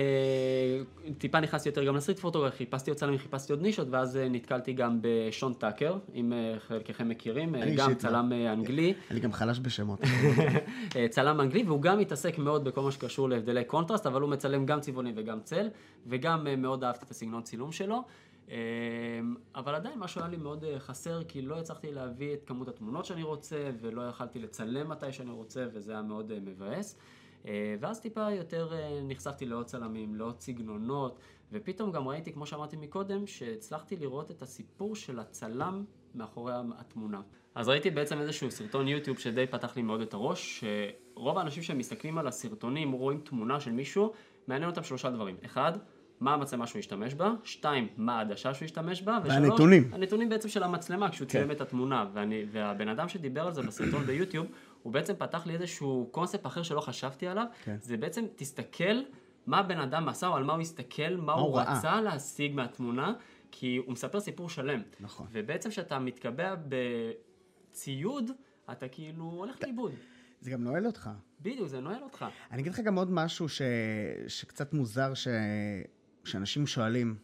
[1.19, 4.29] טיפה נכנסתי יותר גם ל street photography, חיפשתי עוד צלמים, חיפשתי עוד נישות, ואז אה,
[4.29, 7.95] נתקלתי גם בשון טאקר, אם אה, חלקכם מכירים, גם לא.
[7.95, 10.01] צלם אנגלי, אני גם חלש בשמות.
[11.11, 14.81] צלם אנגלי, והוא גם מתעסק מאוד בכל מה שקשור להבדלי קונטרסט, אבל הוא מצלם גם
[14.81, 15.69] צבעוני וגם צל,
[16.07, 18.03] וגם מאוד אהבתי את הסגנון צילום שלו.
[18.51, 18.57] אה,
[19.55, 23.05] אבל עדיין משהו היה לי מאוד אה, חסר, כי לא הצלחתי להביא את כמות התמונות
[23.05, 26.99] שאני רוצה, ולא יכלתי לצלם מתי שאני רוצה, וזה היה מאוד אה, מבאס.
[27.47, 31.19] אה, ואז טיפה יותר נחשפתי לעוד צלמים, לעוד סגנונות,
[31.53, 37.21] ופתאום גם ראיתי, כמו שאמרתי מקודם, שהצלחתי לראות את הסיפור של הצלם מאחורי התמונה.
[37.55, 40.65] אז ראיתי בעצם איזשהו סרטון יוטיוב שדי פתח לי מאוד את הראש,
[41.15, 44.13] שרוב האנשים שמסתכלים על הסרטונים, רואים תמונה של מישהו,
[44.47, 45.37] מעניין אותם שלושה דברים.
[45.45, 45.73] אחד,
[46.25, 49.91] מה המצלמה שהוא השתמש בה, שתיים, מה העדשה שהוא השתמש בה, ושלוש, והנתונים.
[49.93, 54.05] הנתונים בעצם של המצלמה כשהוא צילם את התמונה, ואני, והבן אדם שדיבר על זה בסרטון
[54.07, 54.47] ביוטיוב,
[54.83, 57.77] הוא בעצם פתח לי איזשהו קונספט אחר שלא חשבתי עליו, כן.
[57.81, 59.03] זה בעצם תסתכל
[59.47, 61.61] מה הבן אדם עשה, או על מה הוא הסתכל, מה, הוא הוא.
[61.61, 63.13] רצה להשיג מהתמונה,
[63.51, 64.83] כי הוא מספר סיפור שלם.
[65.01, 65.27] נכון.
[65.33, 66.55] ובעצם כשאתה מתקבע
[67.71, 68.31] בציוד,
[68.73, 69.93] אתה כאילו הולך לאיבוד.
[70.41, 71.11] זה גם נועל אותך.
[71.41, 72.25] בדיוק, זה נועל אותך.
[72.51, 73.63] אני אגיד לך גם עוד משהו ש...
[74.29, 75.29] שקצת מוזר, ש...
[76.25, 77.15] שאנשים שואלים,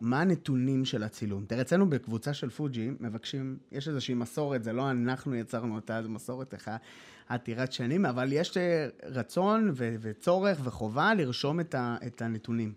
[0.00, 1.44] מה הנתונים של הצילום?
[1.44, 6.08] תראה, אצלנו בקבוצה של פוג'י מבקשים, יש איזושהי מסורת, זה לא אנחנו יצרנו אותה, זו
[6.08, 6.54] מסורת
[7.28, 9.96] עתירת שנים, אבל יש אה, רצון ו...
[10.00, 11.96] וצורך וחובה לרשום את, ה...
[12.06, 12.72] את הנתונים.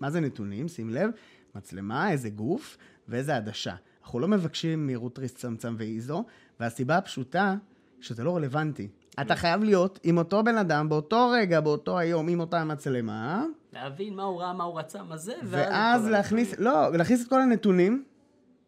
[0.00, 0.68] מה זה נתונים?
[0.68, 1.10] שים לב,
[1.54, 3.74] מצלמה, איזה גוף ואיזה עדשה.
[4.02, 6.24] אנחנו לא מבקשים מהירות ריס צמצם ואיזו,
[6.60, 7.56] והסיבה הפשוטה,
[8.00, 8.88] שזה לא רלוונטי.
[9.20, 14.14] אתה חייב להיות עם אותו בן אדם, באותו רגע, באותו היום, עם אותה מצלמה, להבין
[14.14, 16.54] מה הוא ראה, מה הוא רצה, מה זה, ואז להכניס.
[16.58, 18.04] לא, להכניס את כל הנתונים,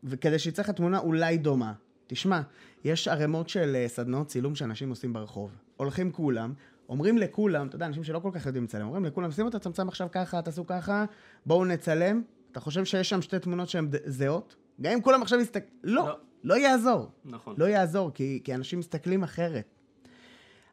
[0.05, 1.73] וכדי שיצא לך תמונה אולי דומה.
[2.07, 2.41] תשמע,
[2.85, 5.51] יש ערימות של אה, סדנאות צילום שאנשים עושים ברחוב.
[5.77, 6.53] הולכים כולם,
[6.89, 9.89] אומרים לכולם, אתה יודע, אנשים שלא כל כך יודעים לצלם, אומרים לכולם, שימו את הצמצם
[9.89, 11.05] עכשיו ככה, תעשו ככה,
[11.47, 12.23] בואו נצלם.
[12.53, 14.57] אתה חושב שיש שם שתי תמונות שהן זהות?
[14.81, 15.67] גם אם כולם עכשיו יסתכל...
[15.85, 16.17] לא, לא.
[16.45, 17.11] לא יעזור.
[17.25, 17.55] נכון.
[17.59, 19.74] לא יעזור, כי, כי אנשים מסתכלים אחרת.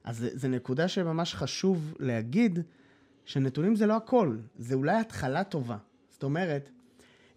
[0.03, 2.59] אז זה- זו נקודה שממש חשוב להגיד,
[3.25, 5.77] שנתונים זה לא הכל, זה אולי התחלה טובה.
[6.09, 6.69] זאת אומרת,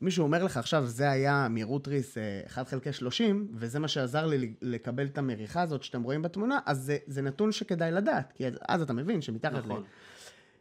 [0.00, 4.26] מישהו אומר לך עכשיו, זה היה מהירות ריס אה, 1 חלקי 30, וזה מה שעזר
[4.26, 8.46] לי לקבל את המריחה הזאת שאתם רואים בתמונה, אז זה, זה נתון שכדאי לדעת, כי
[8.46, 9.82] אז, אז אתה מבין שמתחת נכון.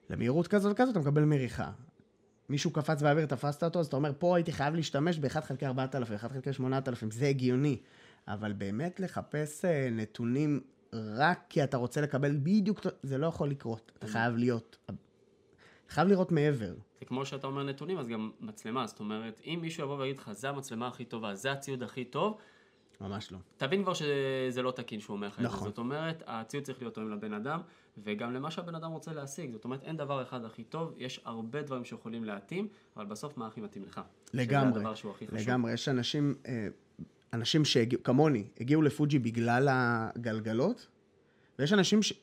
[0.10, 1.72] ל, למהירות כזאת וכזאת אתה מקבל מריחה.
[2.50, 6.16] מישהו קפץ באוויר, תפסת אותו, אז אתה אומר, פה הייתי חייב להשתמש ב-1 חלקי 4,000,
[6.16, 7.78] 1 חלקי 8,000, זה הגיוני.
[8.28, 10.60] אבל באמת לחפש אה, נתונים
[10.94, 13.92] רק כי אתה רוצה לקבל בדיוק, זה לא יכול לקרות.
[13.98, 14.78] אתה חייב להיות
[15.90, 16.74] חייב לראות מעבר.
[17.00, 20.32] זה כמו שאתה אומר נתונים, אז גם מצלמה, זאת אומרת, אם מישהו יבוא ויגיד לך,
[20.32, 22.38] זה המצלמה הכי טובה, זה הציוד הכי טוב,
[23.02, 23.38] ממש לא.
[23.58, 25.48] תבין כבר שזה לא תקין שהוא אומר לך את זה.
[25.48, 25.68] נכון.
[25.68, 27.62] זאת אומרת, הציוד צריך להיות תואם לבן אדם,
[27.98, 29.52] וגם למה שהבן אדם רוצה להשיג.
[29.52, 32.68] זאת אומרת, אין דבר אחד הכי טוב, יש הרבה דברים שיכולים להתאים,
[32.98, 34.02] אבל בסוף מה הכי מתאים לך.
[34.34, 35.40] לגמרי, שזה הדבר שהוא הכי חשוב.
[35.40, 35.74] לגמרי.
[35.74, 36.68] יש אנשים, אה,
[37.34, 40.88] אנשים שהגיעו, כמוני, הגיעו לפוג'י בגלל הגלגלות,
[41.60, 42.14] ויש אנשים, ש...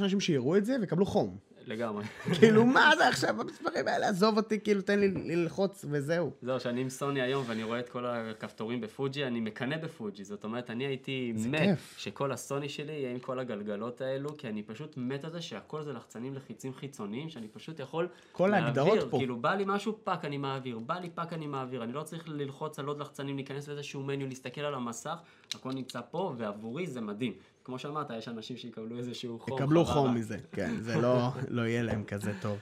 [0.00, 1.38] אנשים שיראו את זה ויקבלו חום.
[1.70, 2.04] לגמרי.
[2.38, 4.08] כאילו, מה זה עכשיו המספרים האלה?
[4.08, 6.30] עזוב אותי, כאילו, תן לי ללחוץ וזהו.
[6.42, 10.24] זהו, שאני עם סוני היום ואני רואה את כל הכפתורים בפוג'י, אני מקנא בפוג'י.
[10.24, 11.94] זאת אומרת, אני הייתי מת כיף.
[11.98, 15.82] שכל הסוני שלי יהיה עם כל הגלגלות האלו, כי אני פשוט מת על זה שהכל
[15.82, 19.10] זה לחצנים לחיצים חיצוניים, שאני פשוט יכול כל ההגדרות.
[19.10, 19.18] פה.
[19.18, 21.84] כאילו, בא לי משהו, פאק אני מעביר, בא לי פאק אני מעביר.
[21.84, 25.16] אני לא צריך ללחוץ על עוד לחצנים, להיכנס לאיזשהו menu, להסתכל על המסך,
[25.54, 27.32] הכל נמצא פה, ועבורי זה מדהים.
[27.64, 29.58] כמו שאמרת, יש אנשים שיקבלו איזשהו חום.
[29.58, 29.84] יקבלו.
[29.84, 32.58] חום מזה, כן, זה לא, לא יהיה להם כזה טוב.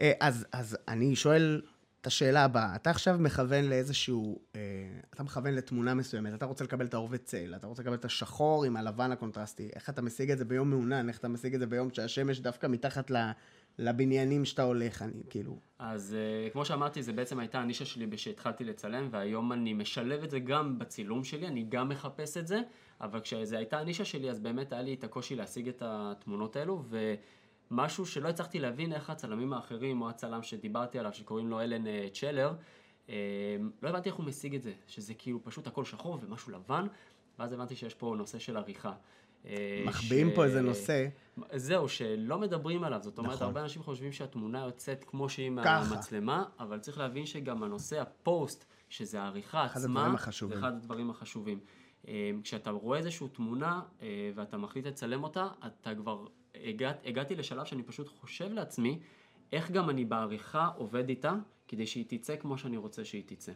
[0.00, 1.62] אה, אז, אז אני שואל
[2.06, 4.60] את השאלה הבאה, אתה עכשיו מכוון לאיזשהו, אה,
[5.14, 8.64] אתה מכוון לתמונה מסוימת, אתה רוצה לקבל את העובד צל, אתה רוצה לקבל את השחור
[8.64, 11.66] עם הלבן הקונטרסטי, איך אתה משיג את זה ביום מעונן, איך אתה משיג את זה
[11.66, 13.16] ביום שהשמש דווקא מתחת ל,
[13.78, 16.16] לבניינים שאתה הולך, אני כאילו, אז
[16.48, 20.38] uh, כמו שאמרתי, זה בעצם הייתה הנישה שלי כשהתחלתי לצלם, והיום אני משלב את זה
[20.38, 22.60] גם בצילום שלי, אני גם מחפש את זה,
[23.00, 26.82] אבל כשזה הייתה הנישה שלי, אז באמת היה לי את הקושי להשיג את התמונות האלו,
[27.70, 32.08] ומשהו שלא הצלחתי להבין איך הצלמים האחרים, או הצלם שדיברתי עליו, שקוראים לו אלן אה,
[32.12, 32.52] צ'לר,
[33.06, 33.10] uh,
[33.82, 36.86] לא הבנתי איך הוא משיג את זה, שזה כאילו פשוט הכל שחור ומשהו לבן,
[37.38, 38.92] ואז הבנתי שיש פה נושא של עריכה.
[39.46, 41.06] אה, מחביאים פה איזה נושא,
[41.52, 43.00] זהו, שלא מדברים עליו.
[43.02, 43.46] זאת אומרת, נכון.
[43.46, 45.50] הרבה אנשים חושבים שהתמונה יוצאת כמו שהיא.
[45.50, 49.72] מהמצלמה, אבל צריך להבין שגם הנושא הפוסט, שזה העריכה עצמה.
[50.54, 51.58] זה אחד הדברים החשובים.
[52.08, 57.64] אה, כשאתה רואה איזושהי תמונה אה, ואתה מחליט לצלם אותה, אתה כבר, הגעת, הגעתי לשלב
[57.64, 58.98] שאני פשוט חושב לעצמי,
[59.52, 61.34] איך גם אני בעריכה עובד איתה,
[61.68, 63.52] כדי שהיא תצא כמו שאני רוצה שהיא תצא.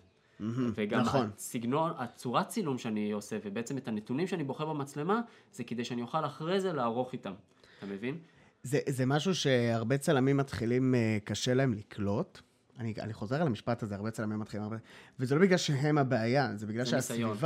[0.74, 1.30] וגם נכון.
[1.36, 5.20] הסגנון, הצורת צילום שאני עושה, ובעצם את הנתונים שאני בוחר במצלמה,
[5.53, 7.32] זה כדי שאני אוכל אחרי זה לערוך איתם.
[7.78, 8.18] אתה מבין?
[8.62, 12.40] זה, זה משהו שהרבה צלמים מתחילים, אה, קשה להם לקלוט.
[12.78, 14.76] אני, אני חוזר על המשפט הזה, הרבה צלמים מתחילים, הרבה...
[15.18, 17.36] וזה לא בגלל שהם הבעיה, זה בגלל זה ניסיון.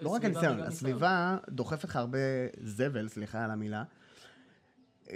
[0.00, 2.18] לא רק הניסיון, הסביבה דוחף לך הרבה
[2.62, 3.84] זבל, סליחה על המילה,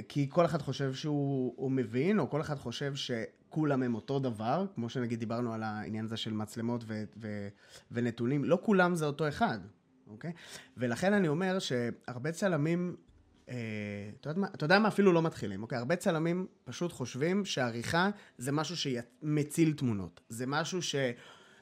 [0.08, 4.66] כי כל אחד חושב שהוא הוא מבין, או כל אחד חושב שכולם הם אותו דבר,
[4.74, 7.48] כמו שנגיד דיברנו על העניין הזה של מצלמות ו- ו-
[7.90, 9.58] ונתונים, לא כולם זה אותו אחד,
[10.06, 10.32] אוקיי?
[10.76, 12.96] ולכן אני אומר שהרבה צלמים,
[13.48, 13.54] אה,
[14.20, 14.88] אתה, יודע מה, אתה יודע מה?
[14.88, 15.78] אפילו לא מתחילים, אוקיי?
[15.78, 20.20] הרבה צלמים פשוט חושבים שעריכה זה משהו שמציל תמונות.
[20.28, 20.94] זה משהו ש...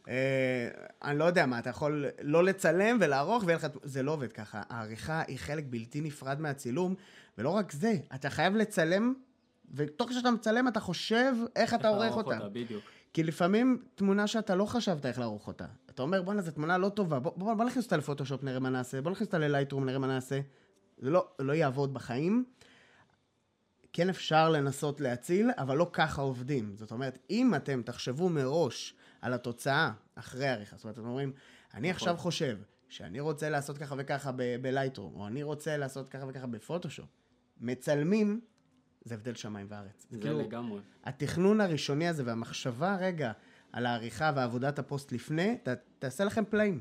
[0.09, 0.69] אה,
[1.03, 3.67] אני לא יודע מה, אתה יכול לא לצלם ולערוך ויהיה לך...
[3.83, 4.63] זה לא עובד ככה.
[4.69, 6.95] העריכה היא חלק בלתי נפרד מהצילום,
[7.39, 9.15] ולא רק זה, אתה חייב לצלם,
[9.75, 12.49] ותוך שאתה מצלם אתה חושב איך אתה עורך לערוך אותה.
[12.49, 12.85] בדיוק.
[13.13, 15.67] כי לפעמים תמונה שאתה לא חשבת איך לערוך אותה.
[15.91, 18.71] אתה אומר, בואנה, זו תמונה לא טובה, בוא, בוא, בוא נכניס אותה לפוטושופ, נראה מה
[18.71, 20.41] נעשה, בוא נכניס אותה ללייטרום, נראה מה נעשה.
[20.99, 22.45] זה לא, לא יעבוד בחיים.
[23.93, 26.73] כן אפשר לנסות להציל, אבל לא ככה עובדים.
[26.77, 28.95] זאת אומרת, אם אתם תחשבו מראש
[29.27, 31.33] על התוצאה אחרי העריכה, זאת אומרת, אתם אומרים,
[31.75, 32.59] אני עכשיו חושב
[32.89, 34.31] שאני רוצה לעשות ככה וככה
[34.63, 37.07] בלייטרום, או אני רוצה לעשות ככה וככה בפוטושופ,
[37.61, 38.41] מצלמים,
[39.05, 40.07] זה הבדל שמיים וארץ.
[40.11, 40.81] זה כאילו, לגמרי.
[41.05, 43.33] התכנון הראשוני הזה והמחשבה רגע
[43.73, 45.69] על העריכה ועבודת הפוסט לפני, ת,
[45.99, 46.81] תעשה לכם פלאים.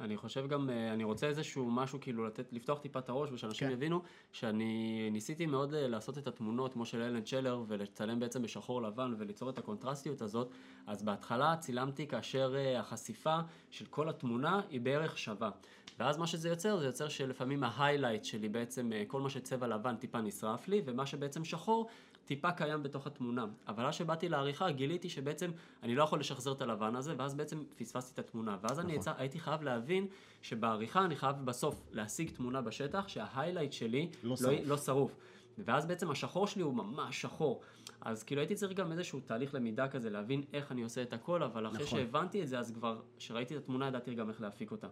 [0.00, 3.68] אני חושב גם, אה, אני רוצה איזשהו משהו, כאילו, לתת, לפתוח טיפה את הראש, ושאנשים
[3.68, 3.72] כן.
[3.72, 8.82] יבינו, שאני ניסיתי מאוד אה, לעשות את התמונות, כמו של אלן צ'לר, ולצלם בעצם בשחור
[8.82, 10.50] לבן, וליצור את הקונטרסטיות הזאת.
[10.86, 13.38] אז בהתחלה צילמתי כאשר אה, החשיפה
[13.70, 15.50] של כל התמונה היא בערך שווה.
[15.98, 20.20] ואז מה שזה יוצר, זה יוצר שלפעמים ההיילייט שלי בעצם, כל מה שצבע לבן טיפה
[20.20, 21.88] נשרף לי, ומה שבעצם שחור,
[22.30, 23.46] טיפה קיים בתוך התמונה.
[23.68, 25.50] אבל אז שבאתי לעריכה, גיליתי שבעצם
[25.82, 28.56] אני לא יכול לשחזר את הלבן הזה, ואז בעצם פספסתי את התמונה.
[28.62, 30.06] ואז אני יצא, הייתי חייב להבין
[30.42, 34.60] שבעריכה אני חייב בסוף להשיג תמונה בשטח, שההיילייט שלי לא לא, שרוף.
[34.64, 35.16] לא שרוף.
[35.58, 37.60] ואז בעצם השחור שלי הוא ממש שחור.
[38.00, 41.42] אז כאילו הייתי צריך גם איזשהו תהליך למידה כזה, להבין איך אני עושה את הכל,
[41.42, 41.98] אבל אחרי נכון.
[41.98, 44.88] שהבנתי את זה, אז כבר, כשראיתי את התמונה, ידעתי גם איך להפיק אותה.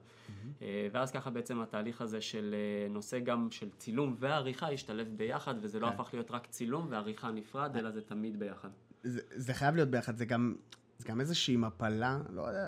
[0.62, 5.54] אה, ואז ככה בעצם התהליך הזה של אה, נושא גם של צילום ועריכה השתלב ביחד,
[5.60, 5.92] וזה לא כן.
[5.92, 8.68] הפך להיות רק צילום ועריכה נפרד, אלא זה תמיד ביחד.
[9.02, 10.54] זה, זה חייב להיות ביחד, זה גם,
[10.98, 12.66] זה גם איזושהי מפלה, לא יודע,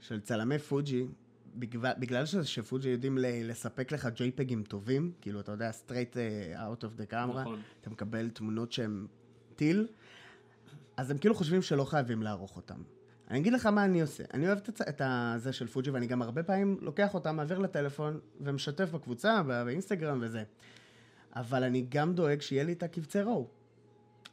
[0.00, 1.06] של צלמי פוג'י,
[1.54, 6.58] בגלל, בגלל ש- שפוג'י יודעים ל- לספק לך ג'ייפגים טובים, כאילו, אתה יודע, straight uh,
[6.58, 7.60] out of the camera, נכון.
[7.80, 9.06] אתה מקבל תמונות שהן
[9.60, 9.86] טיל,
[10.96, 12.82] אז הם כאילו חושבים שלא חייבים לערוך אותם.
[13.30, 14.24] אני אגיד לך מה אני עושה.
[14.34, 18.20] אני אוהב את את הזה של פוג'י, ואני גם הרבה פעמים לוקח אותם, מעביר לטלפון,
[18.40, 20.42] ומשתף בקבוצה, באינסטגרם וזה.
[21.36, 23.46] אבל אני גם דואג שיהיה לי את הקבצי רואו.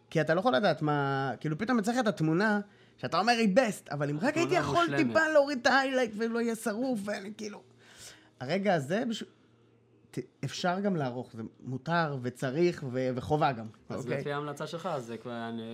[0.09, 2.59] כי אתה לא יכול לדעת מה, כאילו פתאום יצא לך את התמונה,
[2.97, 4.85] שאתה אומר היא בסט, אבל אם רק הייתי יכול.
[4.97, 7.61] טיפה להוריד את ההיילייט ולא יהיה שרוף, ואני כאילו...
[8.39, 9.03] הרגע הזה,
[10.43, 13.09] אפשר גם לערוך, זה מותר וצריך ו...
[13.15, 14.19] וחובה גם, אז אוקיי?
[14.19, 15.15] לפי ההמלצה שלך, זה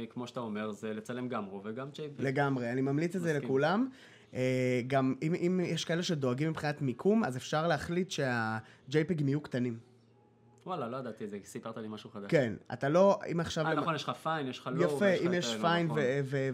[0.09, 2.23] כמו שאתה אומר, זה לצלם גם רו וגם JPEG.
[2.23, 3.39] לגמרי, אני ממליץ את זה.
[3.39, 3.87] לכולם.
[4.33, 9.77] אה, גם אם, אם יש כאלה שדואגים מבחינת מיקום, אז אפשר להחליט שה-JPEG יהיו קטנים.
[10.65, 12.31] וואלה, לא ידעתי את זה, סיפרת לי משהו חדש.
[12.31, 13.65] כן, אתה לא, אם עכשיו...
[13.65, 14.95] אה, נכון, יש לך פיין, יש לך לואו.
[14.95, 15.89] יפה, אם יש פיין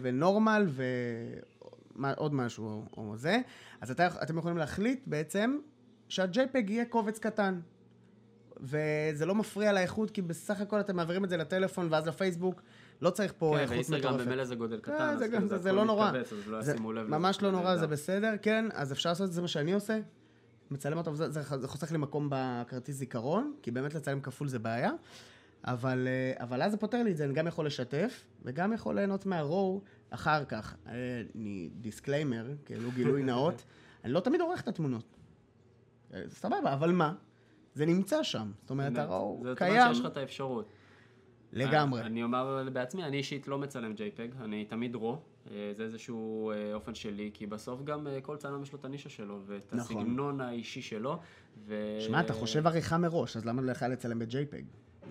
[0.02, 0.66] ונורמל
[1.96, 3.40] ועוד משהו או זה,
[3.80, 5.58] אז אתה, אתם יכולים להחליט בעצם
[6.10, 7.60] שה-JPEG יהיה קובץ קטן.
[8.60, 12.62] וזה לא מפריע לאיכות, כי בסך הכל אתם מעבירים את זה לטלפון ואז לפייסבוק,
[13.02, 14.26] לא צריך פה כן, איכות ואינסטגרם מטורפת.
[14.26, 16.06] במילא זה גודל כן, קטן, זה אז גם- כאילו זה- זה לא נורא.
[16.10, 16.74] מתכווץ, אז לא זה.
[17.08, 17.42] ממש.
[17.42, 17.86] לא נורא, זה.
[17.86, 19.98] בסדר, כן, אז אפשר לעשות את זה, זה מה שאני עושה.
[20.70, 24.58] מצלם אותו, וזה- זה זה חוסך לי מקום בכרטיס זיכרון, כי באמת לצלם כפול זה
[24.58, 24.90] בעיה.
[25.64, 28.94] אבל, אה, אבל אז זה פותר לי את זה, אני גם יכול לשתף, וגם יכול
[28.94, 29.80] ליהנות מה RAW
[30.10, 30.76] אחר כך.
[30.86, 30.92] אה,
[31.34, 33.64] אני disclaimer, כאילו גילוי נאות,
[34.04, 35.16] אני לא תמיד עורך את התמונות.
[36.14, 37.14] אה, סבבה, אבל מה?
[37.74, 38.50] זה נמצא שם.
[38.60, 39.00] זאת אומרת, זה
[39.56, 40.72] קיים אומר שיש לך את האפשרות.
[41.52, 42.00] לגמרי.
[42.00, 45.18] אני אומר בעצמי, אני אישית לא מצלם JPEG, אני תמיד RAW,
[45.50, 48.84] אה, זה איזשהו אה, אופן שלי, כי בסוף גם אה, כל צלם יש לו את
[48.84, 49.96] הנישה שלו, ואת נכון.
[49.96, 51.18] הסגנון האישי שלו,
[51.66, 51.96] ו...
[52.00, 54.54] שמע, אתה חושב עריכה מראש, אז למה לך לצלם ב-JPEG?
[54.56, 54.66] אם,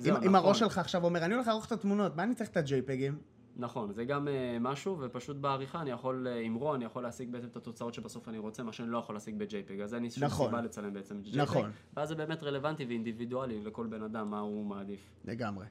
[0.05, 0.35] אם נכון.
[0.35, 3.13] הראש שלך עכשיו אומר, אני הולך לערוך את התמונות, מה אני צריך את ה-JPEGים?
[3.59, 7.31] נכון, זה גם אה, משהו, ופשוט בעריכה אני יכול, אה, עם רו, אני יכול להשיג
[7.31, 10.09] בעצם את התוצאות שבסוף אני רוצה, מה שאני לא יכול להשיג ב-JPEG, אז אין לי
[10.11, 10.47] שום נכון.
[10.47, 11.71] סיבה לצלם בעצם JPEG, נכון.
[11.93, 14.99] ואז זה באמת רלוונטי ואינדיבידואלי לכל בן אדם, מה הוא מעדיף.
[15.25, 15.65] לגמרי.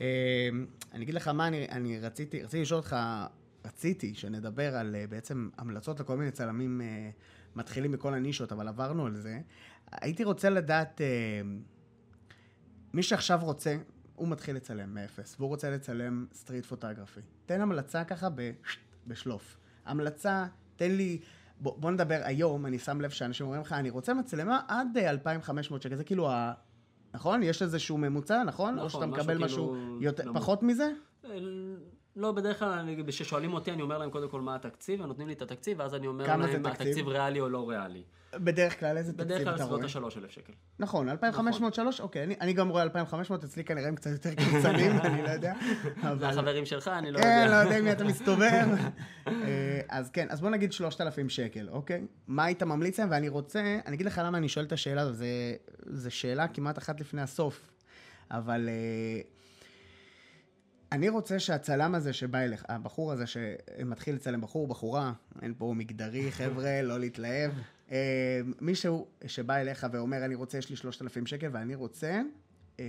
[0.00, 0.48] אה,
[0.92, 2.96] אני אגיד לך מה אני, אני רציתי, רציתי לשאול אותך,
[3.64, 6.80] רציתי שנדבר על בעצם המלצות לכל מיני צלמים
[7.56, 9.40] מתחילים בכל הנישות, אבל עברנו על זה.
[9.92, 11.00] הייתי רוצה לדעת,
[12.94, 13.76] מי שעכשיו רוצה,
[14.18, 17.20] הוא מתחיל לצלם מאפס, והוא רוצה לצלם street photography.
[17.46, 18.50] תן המלצה ככה ב,
[19.06, 19.56] בשלוף.
[19.86, 20.46] המלצה,
[20.76, 21.18] תן לי,
[21.60, 25.10] בוא, בוא נדבר היום, אני שם לב שאנשים אומרים לך, אני רוצה מצלמה עד אה,
[25.10, 26.52] 2,500 שקל, זה כאילו ה...
[27.14, 27.42] נכון?
[27.42, 28.74] יש איזשהו ממוצע, נכון?
[28.74, 30.36] נכון, או שאתה משהו מקבל כאילו משהו יותר, נמוך.
[30.36, 30.92] פחות מזה?
[32.18, 35.26] לא, בדרך כלל, אני- כששואלים אותי, אני אומר להם קודם כל מה התקציב, הם נותנים
[35.28, 36.66] לי את התקציב, ואז אני אומר זה להם, תקציב?
[36.66, 38.02] התקציב ריאלי או לא ריאלי.
[38.34, 40.06] בדרך כלל איזה בדרך תקציב כלל אתה סביבות רואה?
[40.08, 40.52] ה-3,000 שקל.
[40.78, 44.92] נכון, 2,500, 3, אוקיי, אני, אני גם רואה 2,500, אצלי כנראה הם קצת יותר קיצוניים,
[45.04, 45.54] אני לא יודע.
[46.02, 46.24] זה אבל...
[46.26, 47.64] החברים שלך, אני לא כן, לא יודע.
[47.64, 48.66] יודע עם מי אתה מסתובב.
[49.26, 49.32] אה,
[49.88, 52.06] אז כן, אז בוא נגיד 3,000 שקל, אוקיי?
[52.28, 53.08] מה היית ממליץ להם?
[53.10, 55.26] ואני רוצה, אני אגיד לך למה אני שואל את השאלה זה-
[55.86, 57.70] זו שאלה כמעט אחת לפני הסוף,
[58.30, 59.20] אבל אה,
[60.92, 65.12] אני רוצה שהצלם הזה שבא אליך, הבחור הזה שמתחיל לצלם בחור, בחורה,
[65.42, 67.50] אין פה מגדרי, חבר'ה, לא להתלהב.
[67.90, 72.22] אה, מישהו שבא אליך ואומר, אני רוצה, יש לי 3,000 שקל ואני רוצה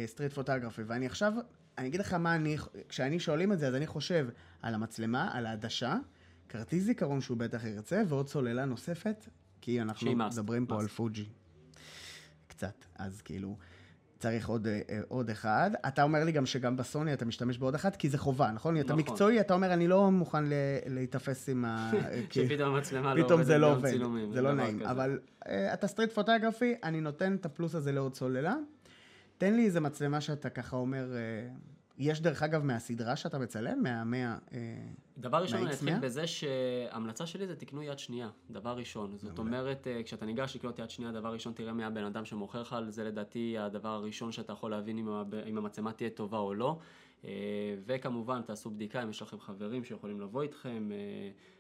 [0.06, 1.34] סטריט פוטוגרפי, ואני עכשיו,
[1.78, 2.58] אני אגיד לך מה אני,
[2.90, 4.28] כשאני שואלים את זה, אז אני חושב
[4.62, 5.96] על המצלמה, על העדשה,
[6.50, 9.26] כרטיס זיכרון שהוא בטח ירצה, ועוד סוללה נוספת,
[9.62, 10.80] כי אנחנו מדברים פה.
[10.80, 11.26] על פוג'י.
[12.48, 13.58] קצת, אז כאילו,
[14.20, 15.72] צריך עוד, אה, אה, עוד אחד.
[15.88, 18.78] אתה אומר לי גם שגם בסוני אתה משתמש בעוד אחד, כי זה חובה, נכון?
[18.78, 19.00] אתה נכון.
[19.00, 20.54] מקצועי, אתה אומר, אני לא מוכן ל-
[20.86, 21.92] להיתפס עם ה...
[22.30, 24.80] כי- שפתאום המצלמה לא פתאום זה עובדת לא עובד, צילומים, זה לא נעים.
[24.80, 24.92] כזה.
[24.92, 28.56] אבל אה, אתה street photography, אני נותן את הפלוס הזה לעוד סוללה.
[29.38, 31.20] תן לי איזה מצלמה שאתה ככה אומר, אה,
[32.00, 34.36] יש דרך אגב מהסדרה שאתה מצלם, מהמאה...
[34.54, 34.60] אה,
[35.18, 35.76] דבר ראשון, אני מה-X100?
[35.76, 39.18] אתחיל בזה שההמלצה שלי זה תקנו יד שנייה, דבר ראשון.
[39.18, 42.62] זאת אומרת, אה, כשאתה ניגש לקנות יד שנייה, דבר ראשון, תראה מי הבן אדם שמוכר
[42.62, 44.98] לך, זה לדעתי הדבר הראשון שאתה יכול להבין
[45.48, 46.80] אם המצלמה תהיה טובה או לא.
[47.26, 47.30] אה,
[47.86, 50.98] וכמובן, תעשו בדיקה אם יש לכם חברים שיכולים לבוא איתכם אה,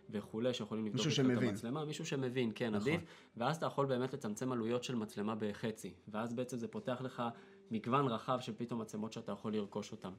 [0.09, 1.19] וכולי, שיכולים לבדוק את.
[1.43, 2.89] המצלמה, מישהו שמבין, כן, נכון.
[2.89, 3.01] עדיף.
[3.37, 5.93] ואז אתה יכול באמת לצמצם עלויות של מצלמה בחצי.
[6.07, 7.23] ואז בעצם זה פותח לך
[7.71, 10.11] מגוון רחב של פתאום מצלמות שאתה יכול לרכוש אותן.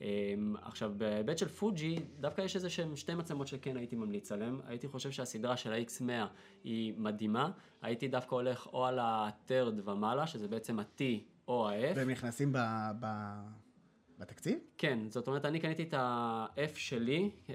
[0.00, 4.60] אמ, עכשיו, בהיבט של פוג'י, דווקא יש איזה שהם שתי מצלמות שכן הייתי ממליץ עליהן.
[4.66, 6.26] הייתי חושב שהסדרה של ה-X100
[6.64, 7.50] היא מדהימה.
[7.82, 11.02] הייתי דווקא הולך או על ה-third ומעלה, שזה בעצם ה-T
[11.48, 11.96] או ה-F.
[11.96, 12.58] והם נכנסים ב,
[13.00, 13.06] ב,
[14.18, 14.58] בתקציב?
[14.78, 17.54] כן, זאת אומרת, אני קניתי את ה-F שלי, אה,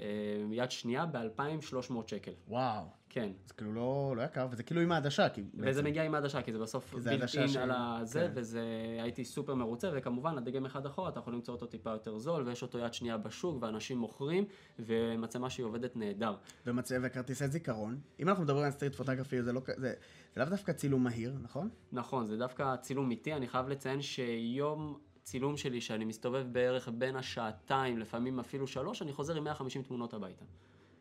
[0.52, 2.32] יד שנייה, ב-2,300 שקל.
[2.48, 2.84] וואו.
[3.08, 3.30] כן.
[3.46, 6.42] זה כאילו לא, לא יקר, וזה כאילו עם העדשה, כי וזה בעצם- מגיע עם העדשה,
[6.42, 8.32] כי זה בסוף built in של- על הזה, כן.
[8.34, 8.62] וזה,
[9.02, 12.62] הייתי סופר מרוצה, וכמובן, הדגם אחד אחורה, אתה יכול למצוא אותו טיפה יותר זול, ויש
[12.62, 14.44] אותו יד שנייה בשוק, ואנשים מוכרים,
[14.78, 16.34] ומצלמה שהיא עובדת נהדר.
[16.66, 16.90] ומצ...
[17.02, 17.98] וכרטיסי זיכרון.
[18.20, 19.60] אם אנחנו מדברים על street photography, זה, לא...
[19.76, 19.92] זה...
[20.34, 21.68] זה לאו דווקא צילום מהיר, נכון?
[21.92, 27.16] נכון, זה דווקא צילום איטי, אני חייב לציין שיום צילום שלי, שאני מסתובב בערך בין
[27.16, 30.44] השעתיים, לפעמים אפילו שלוש, אני חוזר עם 150 תמונות הביתה.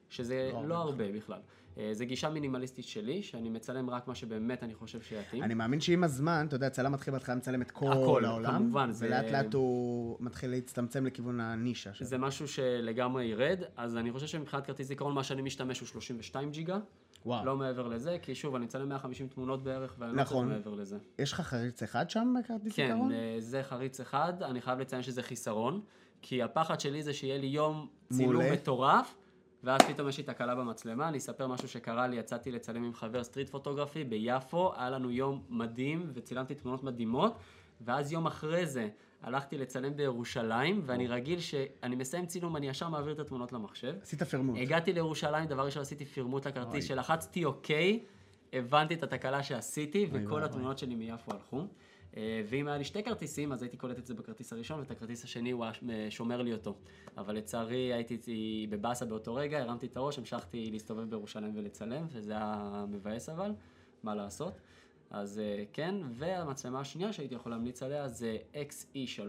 [0.09, 1.39] שזה לא לא, הרבה בכלל.
[1.78, 5.43] אה, זה גישה מינימליסטית שלי, שאני מצלם רק מה שבאמת אני חושב שיתאים.
[5.43, 8.91] אני מאמין שעם הזמן, אתה יודע, צלם מתחיל בהתחלה מצלם את כל הכל, העולם, כמובן,
[8.91, 12.07] זה- ולאט לאט הוא מתחיל להצטמצם לכיוון הנישה שלו.
[12.07, 16.51] זה משהו שלגמרי ירד, אז אני חושב שמבחינת כרטיס זיכרון, מה שאני משתמש הוא 32
[16.51, 16.80] ג'יגה.
[17.26, 17.45] וואו.
[17.45, 20.47] לא מעבר לזה, כי שוב, אני מצלם 150 תמונות בערך, ואני נכון.
[20.47, 20.97] לא צריך מעבר לזה.
[21.19, 23.11] יש לך חריץ אחד שם בכרטיס כן, זיכרון?
[23.11, 25.82] אה, זה חריץ אחד, אני חייב לציין שזה חיסרון,
[26.21, 28.53] כי הפחד שלי זה שיהיה לי יום צילום מעולה.
[28.53, 29.15] מטורף,
[29.63, 33.24] ואז פתאום יש לי תקלה במצלמה, אני אספר משהו שקרה לי, יצאתי לצלם עם חבר
[33.23, 37.38] street photography ביפו, היה לנו יום מדהים, וצילמתי תמונות מדהימות,
[37.82, 38.89] ואז יום אחרי זה
[39.24, 43.95] הלכתי לצלם בירושלים, ואני רגיל שאני מסיים צילום, אני ישר מעביר את התמונות למחשב.
[44.01, 44.57] עשית פרמוט.
[44.61, 46.51] הגעתי לירושלים, דבר ראשון עשיתי פירמוט אוי.
[46.51, 47.99] לכרטיס, שלחצתי אוקיי,
[48.53, 50.43] הבנתי את התקלה שעשיתי, וכל.
[50.43, 51.65] התמונות שלי מיפו הלכו.
[52.17, 55.24] אה, ואם היה לי שתי כרטיסים, אז הייתי קולט את זה בכרטיס הראשון, ואת הכרטיס
[55.24, 56.76] השני הוא ש- שומר לי אותו.
[57.17, 62.86] אבל לצערי הייתי בבאסה באותו רגע, הרמתי את הראש, המשכתי להסתובב בירושלים ולצלם, וזה היה
[62.89, 63.51] מבאס אבל,
[64.03, 64.53] מה לעשות.
[65.14, 69.22] אז אה, כן, והמצלמה השנייה שהייתי יכול להמליץ עליה זה XE3,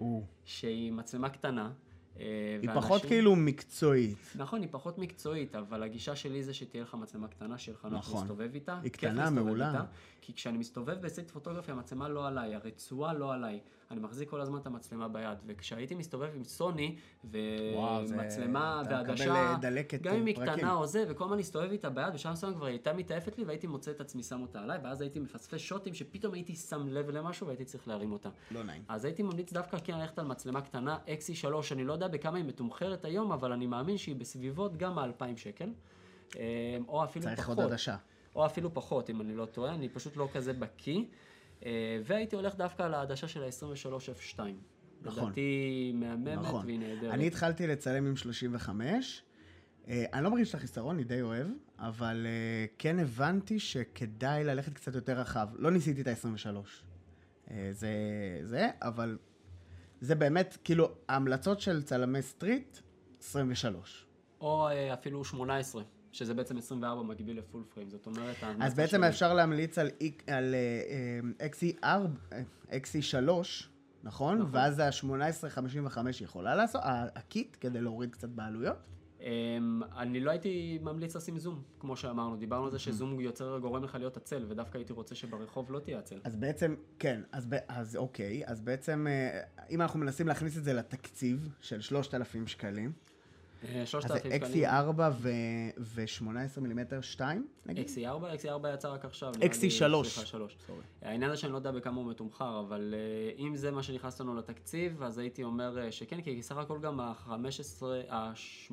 [0.00, 0.22] או.
[0.44, 1.72] שהיא מצלמה קטנה.
[2.18, 2.24] אה,
[2.62, 4.16] היא ואנשים- פחות כאילו מקצועית.
[4.36, 7.98] נכון, היא פחות מקצועית, אבל הגישה שלי זה שתהיה לך מצלמה קטנה, שיהיה לך נוח
[8.08, 8.20] נכון.
[8.20, 8.78] להסתובב איתה.
[8.82, 9.68] היא כיף קטנה, מעולה.
[9.68, 9.84] איתה,
[10.20, 13.60] כי כשאני מסתובב בסט פוטוגרפי, המצלמה לא עליי, הרצועה לא עליי.
[13.90, 19.56] אני מחזיק כל הזמן את המצלמה ביד, וכשהייתי מסתובב עם סוני, ומצלמה ועדשה, אה,
[20.02, 20.54] גם אם היא פרקים.
[20.54, 23.66] קטנה או זה, וכל הזמן להסתובב איתה ביד, ושם מסוים כבר הייתה מתעפת לי, והייתי
[23.66, 27.46] מוצא את עצמי שם אותה עליי, ואז הייתי מפספס שוטים שפתאום הייתי שם לב למשהו
[27.46, 28.28] והייתי צריך להרים אותה.
[28.50, 28.82] לא נעים.
[28.88, 32.44] אז הייתי ממליץ דווקא כן ללכת על מצלמה קטנה, XE3, אני לא יודע בכמה היא
[32.44, 35.72] מתומחרת היום, אבל אני מאמין שהיא בסביבות גם ה-2,000 שקל,
[36.36, 37.58] אה, או אפילו צריך פחות.
[37.58, 37.96] עוד עדשה.
[38.34, 41.04] או אפילו פחות, אם אני לא טועה, אני פשוט לא כזה בקיא.
[41.66, 44.40] אה, והייתי הולך דווקא על העדשה של ה-23F2.
[45.02, 45.24] נכון.
[45.24, 46.66] לדעתי מהממת נכון.
[46.66, 47.14] והיא נהדרת.
[47.14, 49.22] אני התחלתי לצלם עם 35.
[49.88, 51.46] אה, אני לא מרגיש את החיסרון, אני די אוהב,
[51.78, 55.48] אבל אה, כן הבנתי שכדאי ללכת קצת יותר רחב.
[55.54, 56.56] לא ניסיתי את ה-23.
[57.70, 57.88] זה
[58.42, 59.18] זה, אבל
[60.00, 62.78] זה באמת, כאילו, ההמלצות של צלמי street,
[63.20, 64.06] 23.
[64.40, 65.82] או אה, אפילו 18,
[66.12, 68.36] שזה בעצם 24 מקביל ל full frame, זאת אומרת...
[68.60, 69.90] אז בעצם אפשר להמליץ על,
[70.26, 70.54] על
[71.40, 73.28] אה, XE4, אה, XE3,
[74.02, 74.38] נכון?
[74.38, 74.50] נכון.
[74.52, 78.76] ואז ה-1855 יכולה לעשות, הקיט, כדי להוריד קצת בעלויות.
[79.20, 83.84] אמ, אני לא הייתי ממליץ לשים זום, כמו שאמרנו, דיברנו על זה שזום יוצר, גורם
[83.84, 86.16] לך להיות עצל, ודווקא הייתי רוצה שברחוב לא תהיה עצל.
[86.24, 89.40] אז בעצם, כן, אז, ב- אז אוקיי, אז בעצם, אה,
[89.70, 92.92] אם אנחנו מנסים להכניס את זה לתקציב של 3,000 שקלים,
[93.62, 94.64] אז זה 3,000 שקלים.
[94.64, 95.00] XE4
[95.78, 97.86] ו-18 מילימטר 2, נגיד?
[97.86, 97.98] XE4,
[98.42, 99.32] XE4 יצא רק עכשיו.
[99.34, 99.38] XE3.
[99.40, 99.48] נראה
[100.02, 100.56] לי, סליחה, 3.
[100.66, 100.78] סורי.
[101.02, 104.34] העניין זה שאני לא יודע בכמה הוא מתומחר, אבל אה, אם זה מה שנכנס לנו
[104.34, 107.32] לתקציב, אז הייתי אומר אה, שכן, כי סך הכל גם ה-15,
[108.10, 108.72] ה-18-55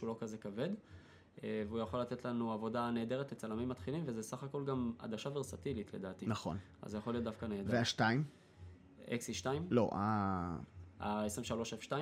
[0.00, 0.68] הוא לא כזה כבד,
[1.44, 5.94] אה, והוא יכול לתת לנו עבודה נהדרת לצלמים מתחילים, וזה סך הכל גם עדשה ורסטילית
[5.94, 6.26] לדעתי.
[6.26, 6.58] נכון.
[6.82, 7.70] אז זה יכול להיות דווקא נהדר.
[7.72, 8.24] והשתיים?
[9.06, 10.56] XE2, לא, ה-
[11.00, 11.92] ה-23F2,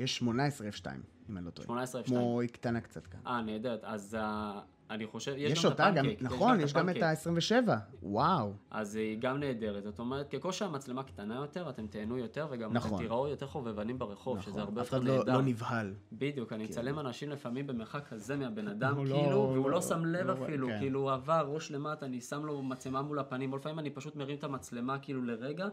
[0.00, 0.86] יש 18 F2,
[1.30, 1.84] אם אני לא טועה.
[1.84, 2.06] 18F2.
[2.06, 3.20] כמו, היא קטנה קצת כאן.
[3.26, 3.84] אה, נהדרת.
[3.84, 6.22] אז אה, אני חושב, יש, יש גם אותה את גם, הפנקייק.
[6.22, 7.26] נכון, יש גם את הפנקייק.
[7.66, 7.70] ה-27.
[8.02, 8.52] וואו.
[8.70, 9.82] אז היא גם נהדרת.
[9.84, 12.90] זאת אומרת, ככל שהמצלמה קטנה יותר, אתם תהנו יותר, וגם נכון.
[12.94, 14.62] אתם תיראו יותר חובבנים ברחוב, שזה נכון.
[14.62, 15.32] הרבה אף יותר אחד לא- נהדר.
[15.32, 15.94] לא נבהל.
[16.12, 20.04] בדיוק, אני אצלם אנשים לפעמים במרחק כזה מהבן אדם, לא- כאילו, והוא לא- לא שם
[20.04, 20.78] לב לא אפילו, כן.
[20.78, 24.16] כאילו הוא עבר ראש למטה, אני שם לו מצלמה מול הפנים, או לפעמים אני פשוט
[24.16, 25.68] מרים את המצלמה כאילו לרגע,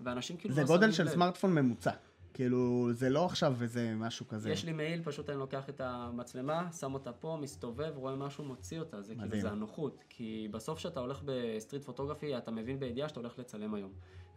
[0.00, 1.10] ואנשים כאילו זה לא גודל של לב.
[1.10, 1.90] סמארטפון ממוצע.
[2.34, 4.50] כאילו, זה לא עכשיו איזה משהו כזה.
[4.50, 8.80] יש לי מעיל, פשוט אני לוקח את המצלמה, שם אותה פה, מסתובב, רואה משהו, מוציא
[8.80, 9.42] אותה, זה כאילו, מדהים.
[9.42, 10.04] זה הנוחות.
[10.08, 13.92] כי בסוף כשאתה הולך ב street photography, אתה מבין בידיעה שאתה הולך לצלם היום.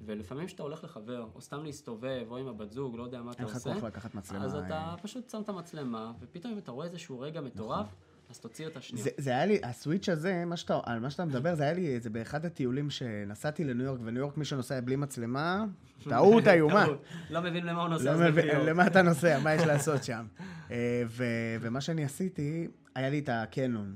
[0.06, 3.40] ולפעמים כשאתה הולך לחבר, או סתם להסתובב, או עם הבת זוג, לא יודע מה אתה
[3.40, 4.46] אין לך עושה, כוח לקחת מצלמה.
[4.46, 7.96] אז אתה אה, פשוט שם את המצלמה, ופתאום אם אתה רואה איזשהו רגע מטורף,
[8.34, 9.04] אז תוציא את השנייה.
[9.04, 11.74] זה, זה היה לי, ה switch הזה, מה שאתה, על מה שאתה מדבר, זה היה
[11.74, 15.66] לי, זה באחד הטיולים שנסעתי לניו יורק, וניו יורק מי שנוסע בלי מצלמה,
[16.10, 16.86] טעות איומה.
[17.30, 18.60] לא מבין למה הוא נוסע, לא מבין.
[18.60, 20.26] למה אתה נוסע, מה יש לעשות שם.
[20.72, 23.96] אה, ו- ומה שאני עשיתי, היה לי את הקנון.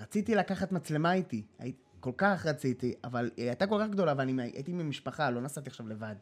[0.00, 1.42] רציתי לקחת מצלמה איתי,
[2.00, 5.70] כל כך רציתי, אבל היא הייתה כל כך גדולה, ואני הייתי עם משפחה, לא נסעתי
[5.70, 6.14] עכשיו לבד.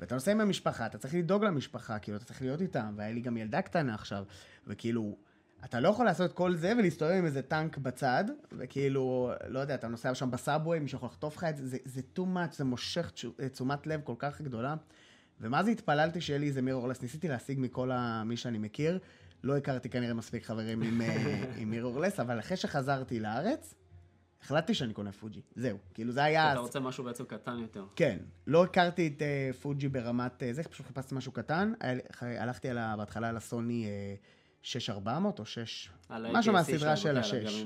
[0.00, 3.20] ואתה נוסע עם המשפחה, אתה צריך לדאוג למשפחה, כאילו, אתה צריך להיות איתם, והיה לי
[3.20, 4.24] גם ילדה קטנה עכשיו,
[4.66, 5.16] וכאילו,
[5.64, 9.88] אתה לא יכול לעשות כל זה ולהסתובב עם איזה טנק בצד, וכאילו, לא יודע, אתה
[9.88, 13.32] נוסע שם בסאבווי, מישהו יכול לחטוף לך את זה, זה, too much, זה מושך תשו-
[13.52, 14.74] תשומת לב כל כך גדולה.
[15.40, 18.22] ומה זה התפללתי שיהיה לי איזה מירורלס, ניסיתי להשיג מכל ה...
[18.24, 18.98] מי שאני מכיר,
[19.44, 23.74] לא הכרתי כנראה מספיק חברים עם, אה, עם מירורלס, אבל אחרי שחזרתי לארץ,
[24.42, 26.52] החלטתי שאני קונה פוג'י, זהו, כאילו זה היה...
[26.52, 27.84] אתה רוצה משהו בעצם קטן יותר.
[27.96, 31.72] כן, לא הכרתי את uh, פוג'י ברמת uh, זה, פשוט חיפשתי משהו קטן,
[32.20, 37.64] הלכתי על ה, בהתחלה על הסוני uh, 6400 או 6, על משהו מהסדרה של השש.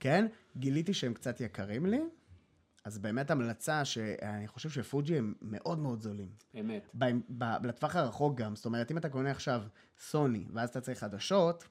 [0.00, 0.26] כן?
[0.56, 2.00] גיליתי שהם קצת יקרים לי,
[2.84, 6.28] אז באמת המלצה שאני חושב שפוג'י הם מאוד מאוד זולים.
[6.60, 6.88] אמת.
[6.94, 7.04] ב-
[7.38, 9.62] ב- לטווח הרחוק גם, זאת אומרת, אם אתה קונה עכשיו
[9.98, 11.64] סוני, ואז אתה צריך חדשות,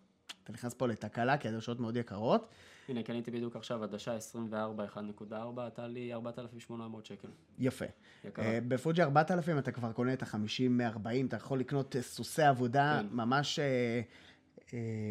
[0.44, 2.50] אתה נכנס פה לתקלה, כי הדשות מאוד יקרות.
[2.90, 7.28] הנה, קניתי בדיוק עכשיו עדשה 24 1.4, עלתה לי 4,800 שקל.
[7.60, 7.86] יפה.
[8.26, 8.46] יקרה.
[8.46, 13.16] אה, בפוג'י 4000 אתה כבר קונה את ה-50-140, אתה יכול לקנות סוסי עבודה כן.
[13.16, 14.02] ממש אה,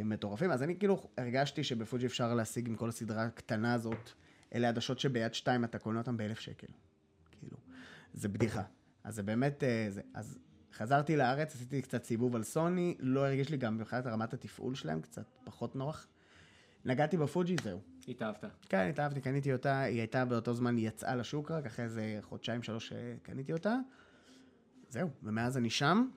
[0.04, 0.50] מטורפים.
[0.50, 4.10] אז אני כאילו הרגשתי שבפוג'י אפשר להשיג עם כל הסדרה הקטנה הזאת,
[4.54, 6.66] אלה עדשות שביד שתיים אתה קונה אותן באלף שקל.
[7.40, 7.56] כאילו,
[8.12, 8.62] זה בדיחה.
[9.04, 10.00] אז זה באמת, אה, זה.
[10.14, 10.38] אז
[10.72, 15.00] חזרתי לארץ, עשיתי קצת סיבוב על סוני, לא הרגיש לי גם מבחינת רמת התפעול שלהם,
[15.00, 16.06] קצת פחות נוח.
[16.84, 17.80] נגעתי בפוג'י, זהו.
[18.08, 18.44] התאהבת.
[18.68, 22.62] כן, התאהבתי, קניתי אותה, היא הייתה באותו זמן, היא יצאה לשוק רק, אחרי איזה חודשיים,
[22.62, 23.76] שלוש אה, קניתי אותה.
[24.88, 26.08] זהו, ומאז אני שם.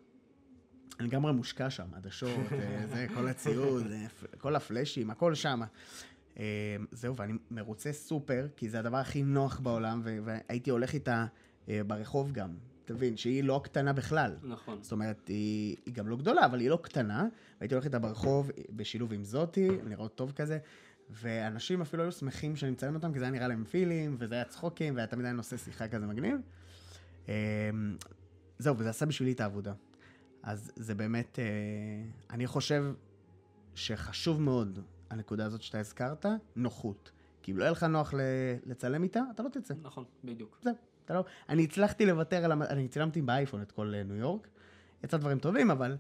[1.00, 4.06] אני לגמרי מושקע שם, עדשות, אה, זה, כל הציוד, אה,
[4.38, 5.62] כל הפלאשים, הכל שם.
[6.40, 11.26] אה, זהו, ואני מרוצה סופר, כי זה הדבר הכי נוח בעולם, והייתי הולך איתה
[11.88, 12.50] ברחוב גם.
[12.86, 14.36] תבין, שהיא לא קטנה בכלל.
[14.44, 14.78] נכון.
[14.82, 17.28] זאת אומרת, היא, היא גם לא גדולה, אבל היא לא קטנה.
[17.60, 20.58] והייתי הולך איתה ברחוב בשילוב עם זאתי, נראות טוב כזה.
[21.10, 24.44] ואנשים אפילו היו שמחים שאני מצלם אותם, כי זה היה נראה להם פילים, וזה היה
[24.44, 26.38] צחוקים, והיה תמיד היה נושא שיחה כזה מגניב.
[28.60, 29.74] זהו, וזה עשה בשבילי את העבודה.
[30.48, 31.46] אז זה באמת, אה,
[32.30, 32.94] אני חושב
[33.76, 34.80] שחשוב מאוד,
[35.10, 36.26] הנקודה הזאת שאתה הזכרת,
[36.56, 37.12] נוחות.
[37.42, 38.14] כי אם לא יהיה לך נוח
[38.66, 39.74] לצלם איתה, אתה לא תצא.
[39.82, 40.58] נכון, בדיוק.
[40.62, 40.74] זהו,
[41.06, 41.26] אתה לא...
[41.50, 42.52] אני הצלחתי לוותר על...
[42.52, 44.48] המ- אני צילמתי באייפון את כל אה, ניו יורק.
[45.04, 45.98] יצא דברים טובים, אבל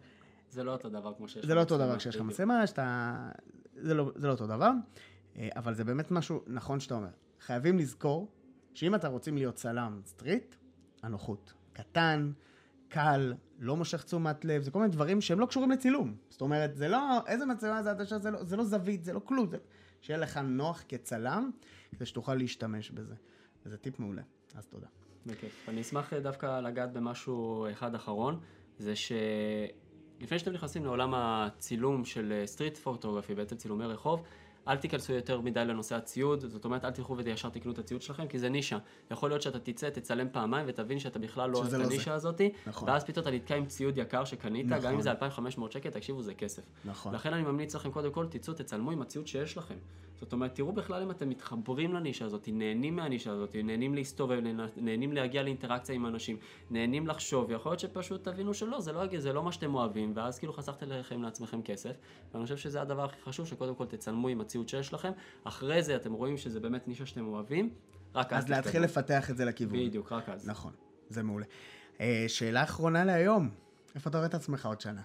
[0.49, 2.21] זה לא אותו דבר כמו שיש זה לא לך אותו דבר כשיש לך.
[2.21, 3.15] מצלמה, שאתה...
[3.75, 4.71] זה לא, זה לא אותו דבר.
[5.37, 7.09] אה, אבל זה באמת משהו נכון שאתה אומר.
[7.39, 8.31] חייבים לזכור
[8.73, 10.55] שאם אתה רוצים להיות צלם סטריט,
[11.03, 11.53] הנוחות.
[11.73, 12.31] קטן,
[12.89, 16.15] קל, לא מושך תשומת לב, זה כל מיני דברים שהם לא קשורים לצילום.
[16.29, 16.99] זאת אומרת, זה לא...
[17.27, 19.49] איזה מצלמה זה עדשה, זה לא, זה לא זווית, זה לא כלום.
[19.49, 19.57] זה...
[20.01, 21.51] שיהיה לך נוח כצלם,
[21.91, 23.15] כדי שתוכל להשתמש בזה.
[23.65, 24.21] וזה טיפ מעולה.
[24.55, 24.87] אז תודה.
[25.25, 25.69] בכיף.
[25.69, 28.39] אני אשמח אה, דווקא לגעת במשהו אחד אחרון,
[28.77, 34.23] זה שלפני שאתם נכנסים לעולם הצילום של street photography, בעצם צילומי רחוב,
[34.67, 38.27] אל תיכנסו יותר מדי לנושא הציוד, זאת אומרת אל תלכו וישר תקנו את הציוד שלכם,
[38.27, 38.77] כי זה נישה.
[39.11, 41.83] יכול להיות שאתה תצא, תצלם פעמיים ותבין שאתה בכלל לא אוהב את לא.
[41.83, 42.89] הנישה הזאת, נכון.
[42.89, 44.93] ואז פתאום אתה נתקע עם ציוד יקר שקנית, גם נכון.
[44.93, 46.63] אם זה 2,500 שקל, תקשיבו, זה כסף.
[46.85, 47.13] נכון.
[47.13, 49.75] לכן אני ממליץ לכם קודם כל, תצאו, תצלמו עם הציוד שיש לכם.
[50.19, 54.39] זאת אומרת, תראו בכלל אם אתם מתחברים לנישה הזאת, נהנים מהנישה הזאת, נהנים להסתובב,
[54.77, 56.37] נהנים להגיע לאינטראקציה עם אנשים,
[56.69, 60.39] נהנים לחשוב, יכול להיות שפשוט תבינו שלא, זה לא, זה לא מה שאתם אוהבים, ואז
[60.39, 61.91] כאילו חסכתם לכם לעצמכם כסף.
[62.33, 65.11] ואני חושב שזה הדבר הכי חשוב, שקודם כל תצלמו עם הציוד שיש לכם,
[65.43, 67.69] אחרי זה אתם רואים שזה באמת נישה שאתם אוהבים,
[68.15, 68.81] רק אז אז להתחיל.
[68.81, 69.79] לפתח את זה לכיוון.
[69.79, 70.49] בדיוק, רק אז.
[70.49, 70.71] נכון,
[71.09, 71.45] זה מעולה.
[72.01, 73.49] אה, שאלה אחרונה להיום,
[73.95, 75.01] איפה אתה רואה את עצמך עוד שנה?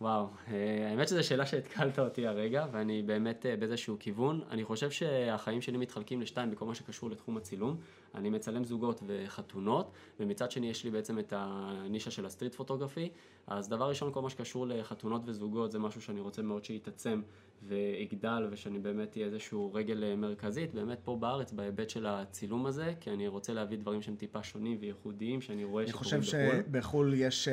[0.00, 4.40] וואו, אה, האמת שזו שאלה שהתקלת אותי הרגע, ואני באמת אה, באיזשהו כיוון.
[4.50, 7.76] אני חושב שהחיים שלי מתחלקים לשתיים בכל מה שקשור לתחום הצילום.
[8.14, 13.08] אני מצלם זוגות וחתונות, ומצד שני יש לי בעצם את הנישה של הסטריט פוטוגרפי.
[13.46, 17.22] אז דבר ראשון, כל מה שקשור לחתונות וזוגות זה משהו שאני רוצה מאוד שיתעצם
[17.62, 22.94] ויגדל, ושאני באמת אהיה איזשהו רגל אה, מרכזית, באמת פה בארץ, בהיבט של הצילום הזה,
[23.00, 26.62] כי אני רוצה להביא דברים שהם טיפה שונים וייחודיים, שאני רואה אני שקורים חושב בחו"ל.
[26.62, 27.48] שבחו"ל יש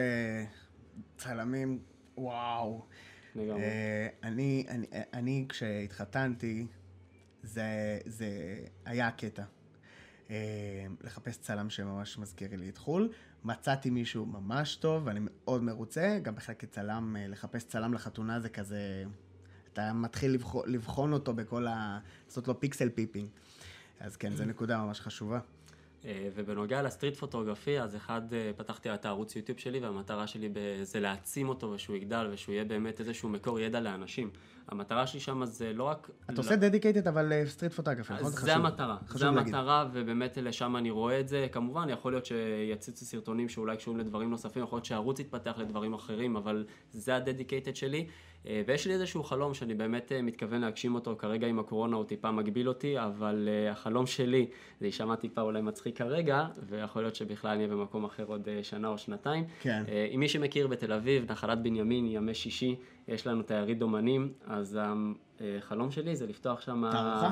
[1.17, 1.79] צלמים,
[2.17, 2.85] וואו.
[3.35, 3.63] לגמרי.
[3.63, 6.67] אה, אני, אני, אני כשהתחתנתי,
[7.43, 8.27] זה, זה
[8.85, 9.43] היה הקטע.
[10.29, 13.09] אה, לחפש צלם שממש מזכיר לי את חו"ל.
[13.43, 16.19] מצאתי מישהו ממש טוב, ואני מאוד מרוצה.
[16.21, 19.03] גם בכלל כצלם, אה, לחפש צלם לחתונה זה כזה...
[19.73, 21.99] אתה מתחיל לבחון, לבחון אותו בכל ה...
[22.25, 23.29] לעשות לו pixel peeping.
[23.99, 25.39] אז כן, זו נקודה ממש חשובה.
[26.05, 30.49] אה, ובנוגע ל street photography, אז אחד, אה, פתחתי את הערוץ יוטיוב שלי, והמטרה שלי
[30.83, 34.29] זה להעצים אותו ושהוא יגדל ושהוא יהיה באמת איזשהו מקור ידע לאנשים.
[34.67, 36.09] המטרה שלי שם זה לא רק...
[36.25, 38.31] אתה עושה dedicated על street photography, נכון?
[38.31, 38.45] חשוב.
[38.45, 39.55] זה המטרה, חשוב זה להגיד.
[39.55, 41.47] המטרה, ובאמת לשם אני רואה את זה.
[41.51, 46.35] כמובן, יכול להיות שיציצו סרטונים שאולי קשורים לדברים נוספים, יכול להיות שהערוץ יתפתח לדברים אחרים,
[46.35, 48.07] אבל זה ה dedicated שלי.
[48.47, 52.05] אה, ויש לי איזשהו חלום שאני באמת אה, מתכוון להגשים אותו, כרגע עם הקורונה הוא
[52.05, 54.47] טיפה מגביל אותי, אבל אה, החלום שלי,
[54.79, 58.97] זה יישמע טיפה אולי מצחיק כרגע, ויכול להיות שבכלל נהיה במקום אחר עוד שנה או
[58.97, 59.45] שנתיים.
[59.61, 59.83] כן.
[60.13, 62.75] אם מי שמכיר בתל אביב, נחלת בנימין, ימי שישי,
[63.07, 64.79] יש לנו את היריד אומנים, אז
[65.41, 66.83] החלום שלי זה לפתוח שם...
[66.91, 67.31] תערוכה?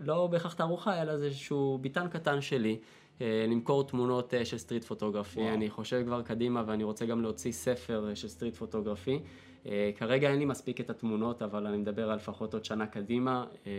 [0.00, 2.78] לא בהכרח תערוכה, אלא זה איזשהו ביתן קטן שלי.
[3.20, 5.54] למכור תמונות של street photography, וואו.
[5.54, 9.20] אני חושב כבר קדימה ואני רוצה גם להוציא ספר של street photography.
[9.66, 13.44] אה, כרגע אין לי מספיק את התמונות, אבל אני מדבר על לפחות עוד שנה קדימה,
[13.66, 13.72] אה,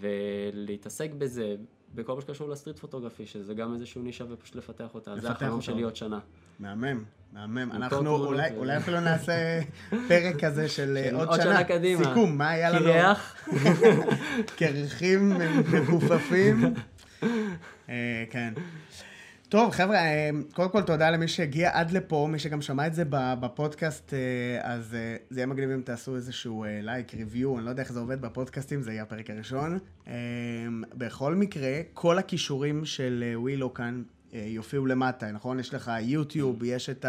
[0.00, 1.54] ולהתעסק בזה,
[1.94, 5.10] בכל מה שקשור לסטריט פוטוגרפי, שזה גם איזשהו נישה ופשוט לפתח אותה.
[5.10, 5.62] זה לפתח החלום אותה.
[5.64, 6.18] שלי עוד שנה.
[6.58, 7.72] מהמם, מהמם.
[7.72, 9.60] אנחנו אולי, ו- אולי אפילו נעשה
[10.08, 11.44] פרק כזה של אה, של עוד עוד שנה.
[11.44, 12.04] שנה קדימה.
[12.04, 12.84] סיכום, מה היה לנו?
[12.84, 13.46] קירח,
[14.58, 15.32] קרחים
[15.72, 16.74] מכופפים.
[17.88, 18.54] אה, כן.
[19.48, 23.04] טוב, חבר'ה, אה, קודם כל תודה למי שהגיע עד לפה, מי שגם שמע את זה
[23.10, 24.18] בפודקאסט, אה,
[24.62, 28.00] אז אה, זה יהיה מגניב אם תעשו איזשהו לייק, review, אני לא יודע איך זה
[28.00, 29.78] עובד בפודקאסטים, זה יהיה הפרק הראשון.
[30.94, 34.02] בכל מקרה, כל הכישורים של ווילו כאן
[34.32, 35.60] יופיעו למטה, נכון?
[35.60, 37.06] יש לך יוטיוב, יש את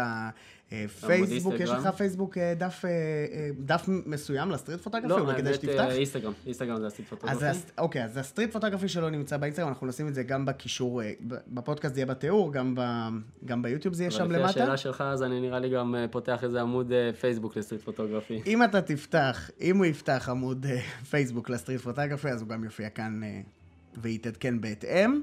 [0.72, 1.78] הפייסבוק, יש אינסטגרם.
[1.78, 5.08] לך פייסבוק אה, דף, אה, אה, דף מסוים ל street photography?
[5.08, 5.70] לא, אולי האמת, שתפתח?
[5.80, 7.46] אה, אינסטגרם, אינסטגרם זה ה street אז photography.
[7.46, 11.02] הס- אוקיי, אז ה street photography שלו נמצא באינסטגרם, אנחנו נשים את זה גם בקישור,
[11.02, 11.12] אה,
[11.48, 12.80] בפודקאסט זה יהיה בתיאור, גם, ב,
[13.44, 14.50] גם ביוטיוב זה יהיה שם אבל לפי למטה.
[14.62, 18.40] השאלה שלך, אז אני נראה לי גם אה, פותח איזה עמוד אה, פייסבוק לסטריט פוטוגרפי.
[18.46, 22.88] אם אתה תפתח, אם הוא יפתח עמוד אה, פייסבוק לסטריט פוטוגרפי, אז הוא גם יופיע
[22.88, 23.40] כאן אה,
[24.02, 25.20] ויתעדכן בהתאם.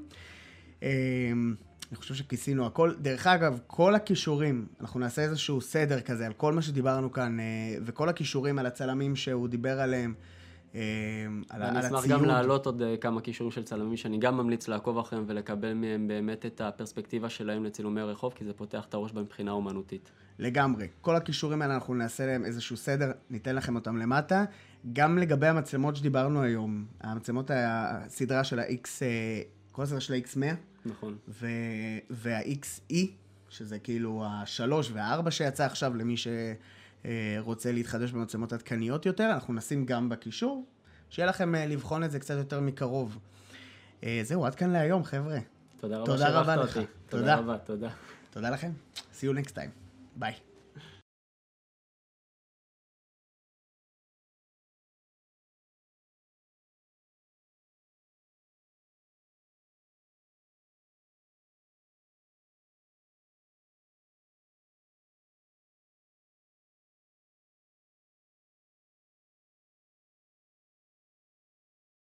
[1.91, 2.93] אני חושב שכיסינו הכל.
[2.99, 7.45] דרך אגב, כל הכישורים, אנחנו נעשה איזשהו סדר כזה על כל מה שדיברנו כאן, אה,
[7.85, 10.13] וכל הכישורים על הצלמים שהוא דיבר עליהם,
[10.75, 10.81] אה,
[11.49, 11.99] על, על ואני הציוד.
[11.99, 15.73] אשמח גם להעלות עוד אה, כמה קישורים של צלמים שאני גם ממליץ לעקוב אחריהם ולקבל
[15.73, 20.11] מהם באמת את הפרספקטיבה שלהם לצילומי רחוב, כי זה פותח את הראש מבחינה אומנותית.
[20.39, 20.87] לגמרי.
[21.01, 24.45] כל הכישורים האלה, אנחנו נעשה להם איזשהו סדר, ניתן לכם אותם למטה.
[24.93, 28.87] גם לגבי המצלמות שדיברנו היום, המצלמות, הסדרה של ה-X,
[29.71, 30.55] כל הסדרה של ה-X100
[30.87, 31.17] נכון.
[31.27, 31.47] ו-
[32.09, 32.95] וה-XE,
[33.49, 40.09] שזה כאילו השלוש והארבע שיצא עכשיו למי שרוצה להתחדש במצלמות עדכניות יותר, אנחנו נשים גם
[40.09, 40.65] בקישור,
[41.09, 43.17] שיהיה לכם אה, לבחון את זה קצת יותר מקרוב.
[44.03, 45.39] אה, זהו, עד כאן להיום, חבר'ה.
[45.79, 46.77] תודה רבה לך.
[46.77, 46.87] אותי.
[47.09, 47.21] תודה.
[47.21, 47.89] תודה רבה, תודה.
[48.29, 48.71] תודה לכם.
[48.95, 49.69] See you next time.
[50.15, 50.46] ביי.